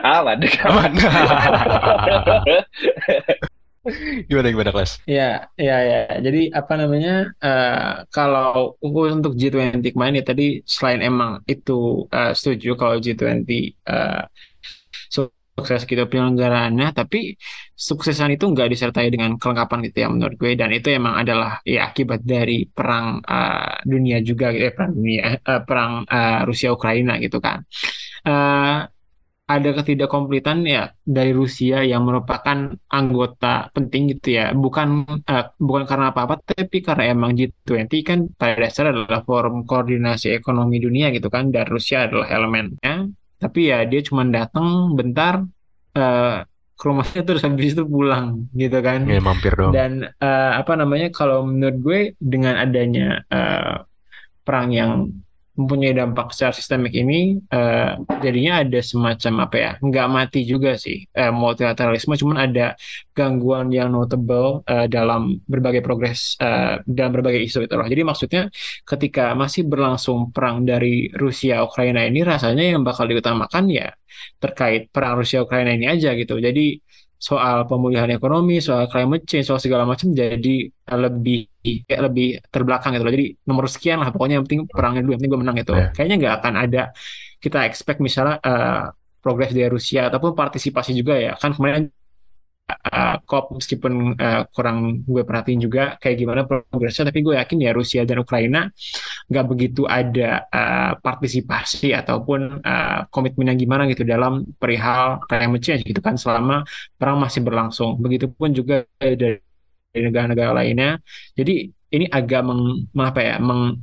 [0.02, 0.38] Aman.
[0.42, 0.92] Aman
[4.28, 10.24] gimana gimana kelas ya ya ya jadi apa namanya uh, kalau untuk G20 kemarin ya
[10.24, 13.48] tadi selain emang itu uh, setuju kalau G20
[13.88, 14.24] uh,
[15.58, 17.34] sukses gitu penyelenggaraannya tapi
[17.74, 20.54] suksesan itu nggak disertai dengan kelengkapan gitu ya menurut gue.
[20.54, 25.22] Dan itu emang adalah ya akibat dari perang uh, dunia juga gitu ya perang dunia
[25.42, 27.66] uh, perang uh, Rusia Ukraina gitu kan.
[28.22, 28.86] Uh,
[29.58, 34.54] ada ketidakkompletan ya dari Rusia yang merupakan anggota penting gitu ya.
[34.54, 34.88] Bukan
[35.26, 40.78] uh, bukan karena apa-apa tapi karena emang G20 kan pada dasar adalah forum koordinasi ekonomi
[40.78, 43.10] dunia gitu kan dan Rusia adalah elemennya.
[43.38, 45.42] Tapi ya dia cuma datang bentar
[45.94, 46.38] uh,
[46.78, 49.02] ke rumahnya terus habis itu pulang gitu kan.
[49.04, 53.82] Ya, mampir dong dan uh, apa namanya kalau menurut gue dengan adanya uh,
[54.46, 55.12] perang yang
[55.58, 61.02] mempunyai dampak secara sistemik ini uh, jadinya ada semacam apa ya nggak mati juga sih
[61.18, 62.78] uh, multilateralisme cuman ada
[63.18, 67.88] gangguan yang notable uh, dalam berbagai progres uh, dalam berbagai isu itu loh.
[67.90, 68.42] Jadi maksudnya
[68.86, 73.90] ketika masih berlangsung perang dari Rusia Ukraina ini rasanya yang bakal diutamakan ya
[74.38, 76.38] terkait perang Rusia Ukraina ini aja gitu.
[76.38, 76.78] Jadi
[77.18, 81.50] soal pemulihan ekonomi, soal climate change, soal segala macam jadi lebih
[81.86, 83.14] kayak lebih terbelakang gitu loh.
[83.14, 85.74] Jadi nomor sekian lah pokoknya yang penting perangnya dulu, yang penting gue menang gitu.
[85.74, 85.90] Yeah.
[85.94, 86.82] Kayaknya nggak akan ada
[87.38, 88.82] kita expect misalnya uh,
[89.22, 91.32] progres dari Rusia ataupun partisipasi juga ya.
[91.36, 91.90] Kan kemarin
[92.68, 97.72] uh, COP meskipun uh, kurang gue perhatiin juga kayak gimana progresnya tapi gue yakin ya
[97.72, 98.68] Rusia dan Ukraina
[99.28, 105.82] nggak begitu ada uh, partisipasi ataupun uh, komitmen yang gimana gitu dalam perihal climate change
[105.84, 106.64] gitu kan selama
[106.96, 109.47] perang masih berlangsung begitupun juga dari
[109.94, 111.00] negara-negara lainnya
[111.32, 113.80] jadi ini agak meng, apa ya meng,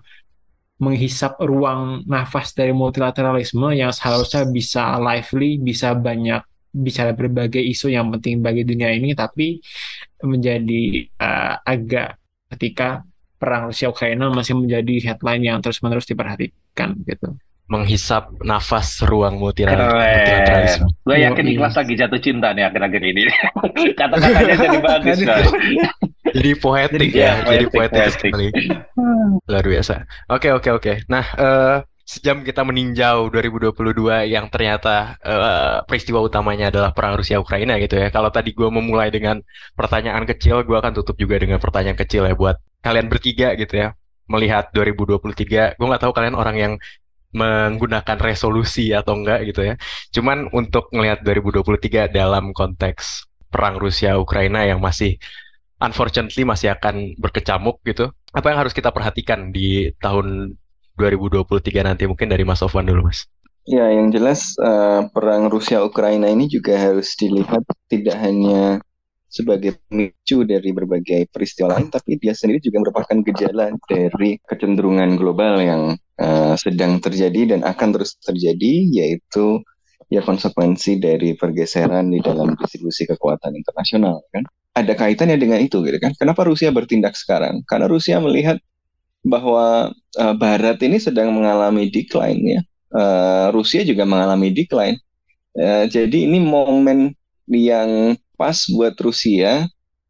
[0.77, 6.43] menghisap ruang nafas dari multilateralisme yang seharusnya bisa lively bisa banyak
[6.75, 9.63] bicara berbagai isu yang penting bagi dunia ini, tapi
[10.19, 12.19] menjadi uh, agak
[12.51, 13.07] ketika
[13.39, 17.39] perang Rusia Ukraina masih menjadi headline yang terus-menerus diperhatikan gitu.
[17.65, 20.85] Menghisap nafas ruang multilateralisme.
[21.01, 23.21] Gue yakin Ikhlas lagi jatuh cinta nih akhir-akhir ini.
[23.99, 25.17] Kata-katanya jadi bagus.
[26.35, 28.47] jadi poetik ya, ya jadi poetik, poetik sekali.
[29.49, 30.05] Luar biasa.
[30.29, 30.93] Oke, oke, oke.
[31.09, 37.81] Nah, uh, sejam kita meninjau 2022 yang ternyata uh, peristiwa utamanya adalah perang Rusia Ukraina
[37.81, 38.13] gitu ya.
[38.13, 39.41] Kalau tadi gue memulai dengan
[39.73, 43.97] pertanyaan kecil, gue akan tutup juga dengan pertanyaan kecil ya buat kalian bertiga gitu ya.
[44.29, 46.73] Melihat 2023, gue nggak tahu kalian orang yang
[47.33, 49.75] menggunakan resolusi atau enggak gitu ya.
[50.13, 55.15] Cuman untuk melihat 2023 dalam konteks perang Rusia Ukraina yang masih
[55.79, 58.11] unfortunately masih akan berkecamuk gitu.
[58.35, 60.59] apa yang harus kita perhatikan di tahun
[60.99, 63.23] 2023 nanti mungkin dari Mas Sofwan dulu Mas.
[63.65, 68.83] Ya, yang jelas uh, perang Rusia Ukraina ini juga harus dilihat tidak hanya
[69.25, 75.59] sebagai pemicu dari berbagai peristiwa lain, tapi dia sendiri juga merupakan gejala dari kecenderungan global
[75.59, 79.61] yang uh, sedang terjadi dan akan terus terjadi, yaitu
[80.11, 84.45] ya konsekuensi dari pergeseran di dalam distribusi kekuatan internasional kan.
[84.75, 86.11] Ada kaitannya dengan itu gitu kan.
[86.19, 87.63] Kenapa Rusia bertindak sekarang?
[87.63, 88.59] Karena Rusia melihat
[89.23, 92.61] bahwa uh, Barat ini sedang mengalami decline ya.
[92.91, 94.99] Uh, Rusia juga mengalami decline.
[95.55, 97.15] Uh, jadi ini momen
[97.47, 99.65] yang pas buat Rusia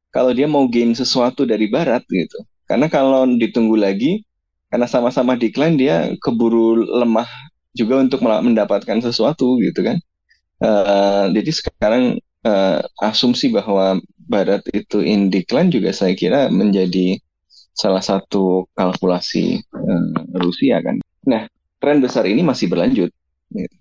[0.09, 2.41] kalau dia mau gain sesuatu dari Barat gitu.
[2.65, 4.25] Karena kalau ditunggu lagi,
[4.75, 7.31] karena sama-sama decline dia keburu lemah
[7.71, 9.95] juga untuk mendapatkan sesuatu gitu kan.
[10.59, 17.15] Uh, jadi sekarang uh, asumsi bahwa Barat itu in decline juga saya kira menjadi
[17.71, 20.99] salah satu kalkulasi uh, Rusia kan.
[21.23, 21.47] Nah,
[21.79, 23.15] tren besar ini masih berlanjut.
[23.55, 23.75] Gitu.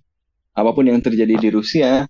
[0.55, 2.07] Apa pun yang terjadi di Rusia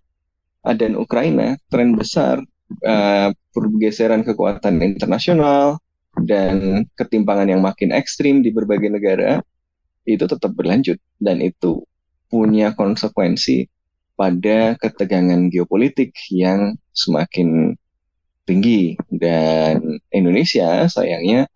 [0.60, 2.36] dan Ukraina, tren besar
[2.84, 5.80] uh, pergeseran kekuatan internasional
[6.22, 9.42] dan ketimpangan yang makin ekstrim di berbagai negara
[10.06, 11.00] itu tetap berlanjut.
[11.18, 11.82] Dan itu
[12.30, 13.66] punya konsekuensi
[14.14, 17.74] pada ketegangan geopolitik yang semakin
[18.46, 18.94] tinggi.
[19.10, 21.50] Dan Indonesia sayangnya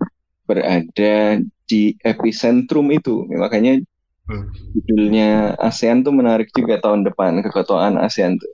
[0.49, 1.39] berada
[1.69, 3.29] di epicentrum itu.
[3.29, 3.79] Makanya
[4.27, 4.47] hmm.
[4.75, 8.53] judulnya ASEAN tuh menarik juga tahun depan keketuaan ASEAN tuh.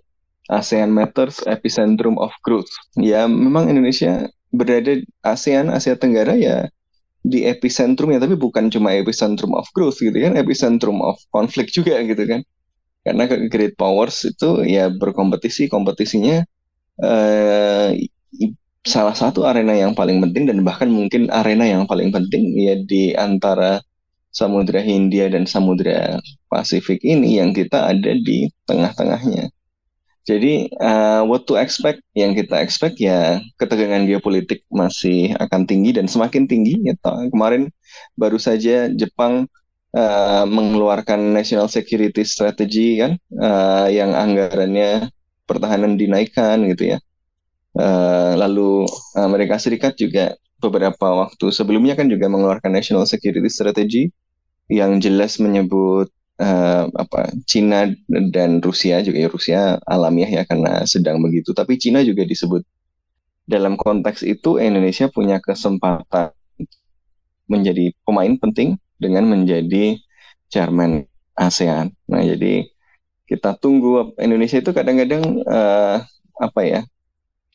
[0.52, 2.68] ASEAN Matters Epicentrum of Growth.
[3.00, 4.92] Ya memang Indonesia berada
[5.26, 6.70] ASEAN Asia Tenggara ya
[7.24, 11.98] di epicentrum ya tapi bukan cuma epicentrum of growth gitu kan epicentrum of konflik juga
[12.04, 12.40] gitu kan
[13.04, 16.44] karena great powers itu ya berkompetisi kompetisinya
[17.00, 17.88] eh,
[18.84, 23.16] salah satu arena yang paling penting dan bahkan mungkin arena yang paling penting ya di
[23.16, 23.80] antara
[24.34, 26.18] Samudra Hindia dan Samudra
[26.50, 29.53] Pasifik ini yang kita ada di tengah-tengahnya.
[30.24, 36.08] Jadi uh, what to expect yang kita expect ya ketegangan geopolitik masih akan tinggi dan
[36.08, 36.80] semakin tinggi.
[36.80, 36.96] Ya,
[37.28, 37.68] kemarin
[38.16, 39.44] baru saja Jepang
[39.92, 45.12] uh, mengeluarkan National Security Strategy kan uh, yang anggarannya
[45.44, 46.98] pertahanan dinaikkan gitu ya.
[47.76, 54.08] Uh, lalu Amerika Serikat juga beberapa waktu sebelumnya kan juga mengeluarkan National Security Strategy
[54.72, 56.08] yang jelas menyebut
[56.40, 62.00] uh, apa Cina dan Rusia juga ya Rusia alamiah ya karena sedang begitu tapi Cina
[62.02, 62.62] juga disebut
[63.44, 66.32] dalam konteks itu Indonesia punya kesempatan
[67.44, 70.00] menjadi pemain penting dengan menjadi
[70.48, 71.04] chairman
[71.36, 71.92] ASEAN.
[72.08, 72.64] Nah, jadi
[73.28, 76.00] kita tunggu Indonesia itu kadang-kadang uh,
[76.40, 76.80] apa ya?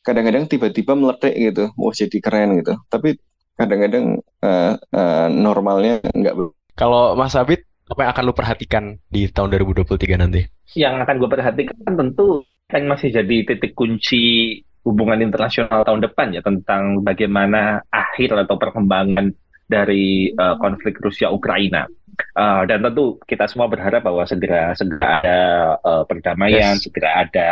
[0.06, 2.78] Kadang-kadang tiba-tiba meledak gitu, mau jadi keren gitu.
[2.88, 3.18] Tapi
[3.58, 6.38] kadang-kadang uh, uh, normalnya enggak.
[6.78, 10.46] Kalau Mas Abid apa yang akan lu perhatikan di tahun 2023 nanti?
[10.78, 14.54] Yang akan gue perhatikan tentu kan masih jadi titik kunci
[14.86, 19.34] hubungan internasional tahun depan ya tentang bagaimana akhir atau perkembangan
[19.66, 21.90] dari uh, konflik Rusia Ukraina.
[22.36, 25.40] Uh, dan tentu kita semua berharap bahwa segera segera ada
[25.82, 26.86] uh, perdamaian, yes.
[26.86, 27.48] segera ada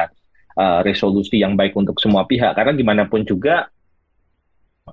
[0.54, 2.54] uh, resolusi yang baik untuk semua pihak.
[2.54, 3.66] Karena gimana pun juga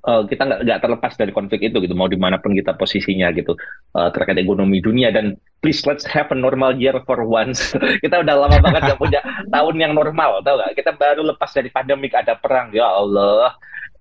[0.04, 3.32] uh, kita nggak nggak terlepas dari konflik itu gitu mau di mana pun kita posisinya
[3.32, 3.56] gitu
[3.96, 5.14] uh, terkait ekonomi dunia.
[5.14, 7.72] Dan please let's have a normal year for once.
[8.04, 11.70] Kita udah lama banget nggak punya tahun yang normal tau gak kita baru lepas dari
[11.72, 12.70] pandemik ada perang.
[12.76, 13.56] Ya Allah.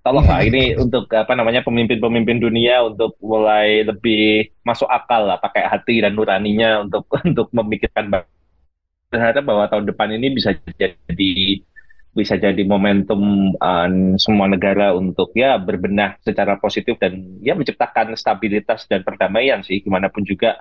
[0.05, 6.05] Tolonglah ini untuk apa namanya pemimpin-pemimpin dunia untuk mulai lebih masuk akal lah pakai hati
[6.05, 8.13] dan nuraninya untuk untuk memikirkan
[9.09, 11.63] berharap bahwa tahun depan ini bisa jadi
[12.15, 18.87] bisa jadi momentum uh, semua negara untuk ya berbenah secara positif dan ya menciptakan stabilitas
[18.87, 19.83] dan perdamaian sih.
[19.83, 20.55] Gimana pun juga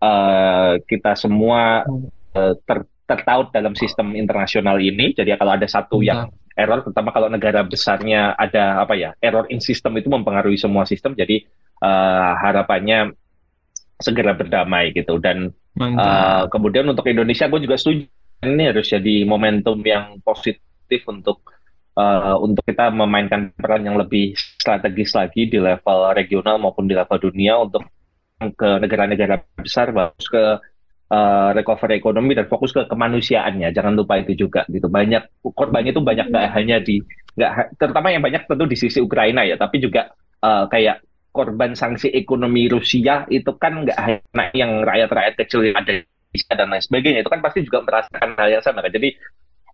[0.00, 1.84] uh, kita semua
[2.32, 5.12] uh, ter tertaut dalam sistem internasional ini.
[5.12, 9.60] Jadi kalau ada satu yang error terutama kalau negara besarnya ada apa ya error in
[9.60, 11.12] system itu mempengaruhi semua sistem.
[11.12, 11.44] Jadi
[11.84, 13.12] uh, harapannya
[14.00, 15.20] segera berdamai gitu.
[15.20, 18.08] Dan uh, kemudian untuk Indonesia gue juga setuju.
[18.44, 21.40] Ini harus jadi momentum yang positif efektif untuk
[21.96, 27.16] uh, untuk kita memainkan peran yang lebih strategis lagi di level regional maupun di level
[27.16, 27.88] dunia untuk
[28.36, 30.44] ke negara-negara besar fokus ke
[31.08, 33.72] uh, recovery ekonomi dan fokus ke kemanusiaannya.
[33.72, 34.92] Jangan lupa itu juga gitu.
[34.92, 37.00] Banyak korbannya itu banyak nggak hanya di
[37.34, 40.12] nggak terutama yang banyak tentu di sisi Ukraina ya tapi juga
[40.44, 41.02] uh, kayak
[41.34, 46.04] korban sanksi ekonomi Rusia itu kan nggak hanya yang rakyat-rakyat kecil yang ada
[46.34, 47.22] dan lain sebagainya.
[47.22, 48.90] Itu kan pasti juga merasakan hal yang sama kan.
[48.90, 49.14] Jadi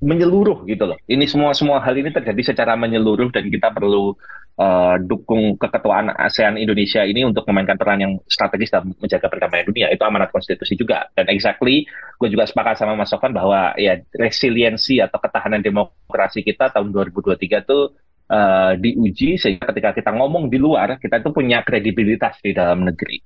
[0.01, 0.99] menyeluruh gitu loh.
[1.05, 4.17] Ini semua semua hal ini terjadi secara menyeluruh dan kita perlu
[4.57, 9.87] uh, dukung keketuaan ASEAN Indonesia ini untuk memainkan peran yang strategis dalam menjaga perdamaian dunia.
[9.93, 11.05] Itu amanat konstitusi juga.
[11.13, 11.85] Dan exactly,
[12.17, 17.65] gue juga sepakat sama Mas Sofan bahwa ya resiliensi atau ketahanan demokrasi kita tahun 2023
[17.69, 17.79] itu
[18.33, 23.21] uh, diuji sehingga ketika kita ngomong di luar, kita itu punya kredibilitas di dalam negeri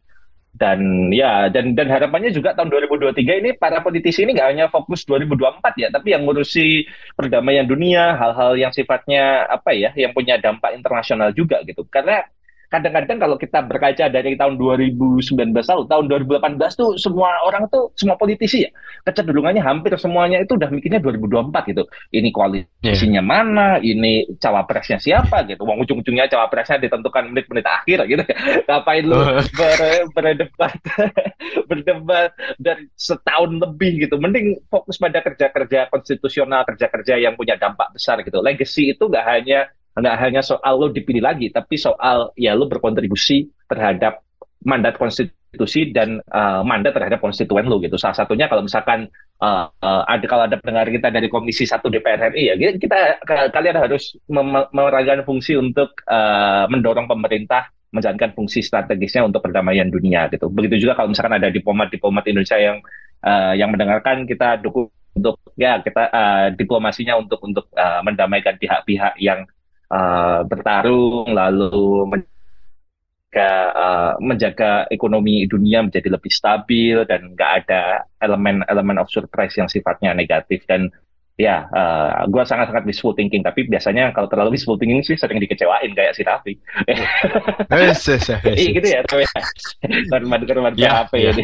[0.54, 5.02] dan ya dan dan harapannya juga tahun 2023 ini para politisi ini nggak hanya fokus
[5.02, 6.86] 2024 ya tapi yang ngurusi
[7.18, 11.82] perdamaian dunia hal-hal yang sifatnya apa ya yang punya dampak internasional juga gitu.
[11.90, 12.22] Karena
[12.74, 18.18] kadang-kadang kalau kita berkaca dari tahun 2019 lalu, tahun 2018 tuh semua orang tuh, semua
[18.18, 18.70] politisi ya,
[19.06, 21.86] kecenderungannya hampir semuanya itu udah mikirnya 2024 gitu.
[22.10, 23.24] Ini koalisinya yeah.
[23.24, 25.62] mana, ini cawapresnya siapa gitu.
[25.62, 28.24] Wong ujung-ujungnya cawapresnya ditentukan menit-menit akhir gitu.
[28.66, 29.22] Ngapain lu
[29.54, 30.74] ber, berdebat,
[31.70, 34.18] berdebat dari setahun lebih gitu.
[34.18, 38.42] Mending fokus pada kerja-kerja konstitusional, kerja-kerja yang punya dampak besar gitu.
[38.42, 43.46] Legacy itu nggak hanya nggak hanya soal lo dipilih lagi, tapi soal ya lo berkontribusi
[43.70, 44.22] terhadap
[44.66, 47.94] mandat konstitusi dan uh, mandat terhadap konstituen lo gitu.
[47.94, 49.06] Salah satunya kalau misalkan
[49.38, 53.22] uh, uh, ada kalau ada pendengar kita dari Komisi 1 DPR RI ya kita
[53.54, 54.18] kalian harus
[54.74, 60.50] merayakan fungsi untuk uh, mendorong pemerintah menjalankan fungsi strategisnya untuk perdamaian dunia gitu.
[60.50, 62.82] Begitu juga kalau misalkan ada diplomat-diplomat Indonesia yang
[63.22, 69.14] uh, yang mendengarkan kita dukung untuk ya kita uh, diplomasinya untuk untuk uh, mendamaikan pihak-pihak
[69.22, 69.46] yang
[69.90, 79.00] uh, bertarung lalu menjaga, uh, menjaga ekonomi dunia menjadi lebih stabil dan nggak ada elemen-elemen
[79.00, 80.64] of surprise yang sifatnya negatif.
[80.64, 80.88] Dan
[81.34, 85.42] ya uh, gue sangat sangat wishful thinking tapi biasanya kalau terlalu wishful thinking sih sering
[85.42, 86.54] dikecewain kayak si Raffi.
[88.54, 89.26] Iya gitu ya tapi
[90.14, 91.32] korban korban ya, PHP ya.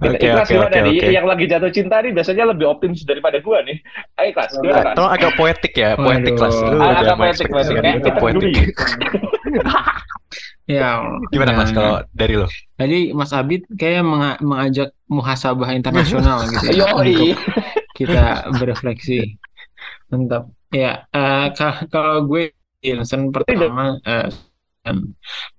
[0.00, 0.78] Oke oke oke
[1.12, 3.76] yang lagi jatuh cinta nih biasanya lebih optimis daripada gue nih.
[4.16, 6.80] Ayo kelas gimana kelas agak poetik ya poetik kelas lu.
[6.80, 7.76] Agak poetik poetik.
[8.00, 8.72] kita poetik
[10.70, 11.02] Ya.
[11.34, 12.46] Gimana Mas kalau dari lo?
[12.78, 14.06] Tadi Mas Abid kayak
[14.38, 17.34] mengajak muhasabah internasional gitu ya untuk
[17.98, 19.40] kita berefleksi.
[20.10, 20.50] Mantap.
[20.70, 21.50] Ya, uh,
[21.90, 24.30] kalau gue Ilsen pertama uh,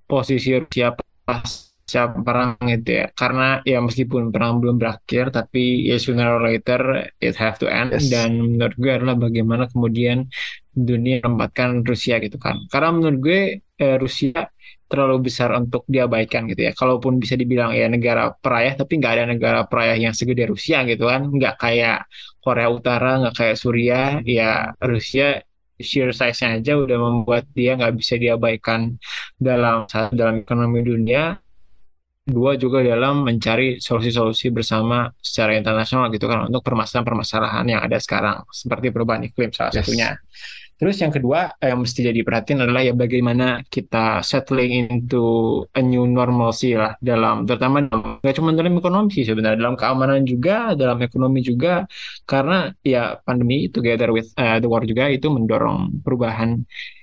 [0.10, 6.28] posisi Rusia pasca perang itu ya karena ya meskipun perang belum berakhir tapi ya sooner
[6.34, 8.10] or later it have to end yes.
[8.10, 10.26] dan menurut gue adalah bagaimana kemudian
[10.74, 14.50] dunia menempatkan Rusia gitu kan karena menurut gue eh, Rusia
[14.92, 16.72] terlalu besar untuk diabaikan gitu ya.
[16.76, 21.08] Kalaupun bisa dibilang ya negara perayah, tapi nggak ada negara perayah yang segede Rusia gitu
[21.08, 21.32] kan.
[21.32, 22.12] Nggak kayak
[22.44, 24.20] Korea Utara, nggak kayak Suriah.
[24.28, 25.40] Ya Rusia
[25.82, 29.02] sheer size-nya aja udah membuat dia nggak bisa diabaikan
[29.40, 31.40] dalam dalam ekonomi dunia.
[32.22, 38.46] Dua juga dalam mencari solusi-solusi bersama secara internasional gitu kan untuk permasalahan-permasalahan yang ada sekarang
[38.54, 39.82] seperti perubahan iklim salah yes.
[39.82, 40.14] satunya.
[40.82, 45.22] Terus yang kedua yang mesti jadi perhatian adalah ya bagaimana kita settling into
[45.78, 47.86] a new normalcy lah dalam terutama
[48.18, 51.86] nggak cuma dalam ekonomi sih sebenarnya dalam keamanan juga dalam ekonomi juga.
[52.26, 56.50] Karena ya pandemi together with uh, the war juga itu mendorong perubahan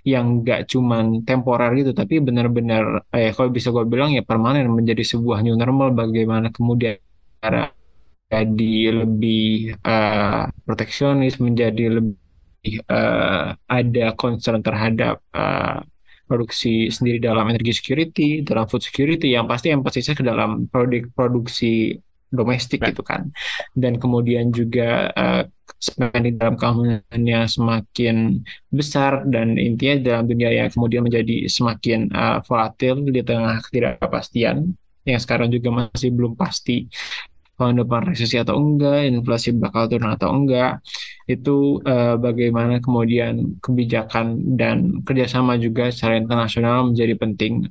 [0.02, 0.96] yang nggak cuma
[1.28, 5.94] temporer gitu tapi benar-benar eh kalau bisa gue bilang ya permanen menjadi sebuah new normal
[5.94, 6.96] bagaimana kemudian
[7.38, 7.70] cara
[8.32, 8.72] jadi
[9.04, 12.27] lebih uh, proteksionis menjadi lebih
[12.88, 15.82] uh, ada concern terhadap uh,
[16.28, 21.96] produksi sendiri dalam energi security, dalam food security yang pasti empasisnya ke dalam produk produksi
[22.28, 23.32] domestik gitu kan.
[23.72, 25.42] Dan kemudian juga uh,
[25.80, 33.08] spending dalam keamanannya semakin besar dan intinya dalam dunia yang kemudian menjadi semakin uh, volatil
[33.08, 34.76] di tengah ketidakpastian
[35.08, 36.84] yang sekarang juga masih belum pasti
[37.56, 40.78] tahun depan resesi atau enggak, inflasi bakal turun atau enggak,
[41.28, 47.68] itu uh, bagaimana kemudian kebijakan dan kerjasama juga secara internasional menjadi penting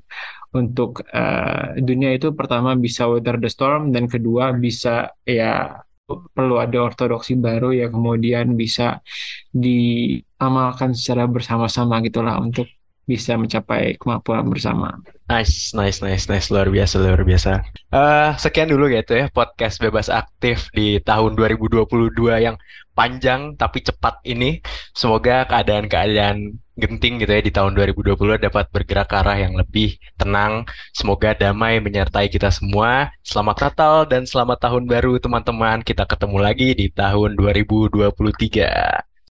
[0.53, 6.77] untuk uh, dunia itu pertama bisa weather the storm dan kedua bisa ya perlu ada
[6.87, 9.03] ortodoksi baru ya kemudian bisa
[9.51, 12.69] diamalkan secara bersama-sama gitulah untuk
[13.03, 14.95] bisa mencapai kemampuan bersama.
[15.27, 17.59] Nice, nice, nice, nice, luar biasa, luar biasa.
[17.91, 22.55] Uh, sekian dulu gitu ya podcast bebas aktif di tahun 2022 yang
[22.95, 24.63] panjang tapi cepat ini.
[24.95, 30.63] Semoga keadaan-keadaan genting gitu ya di tahun 2020 dapat bergerak ke arah yang lebih tenang.
[30.95, 33.11] Semoga damai menyertai kita semua.
[33.19, 35.83] Selamat Natal dan selamat tahun baru teman-teman.
[35.83, 39.06] Kita ketemu lagi di tahun 2023.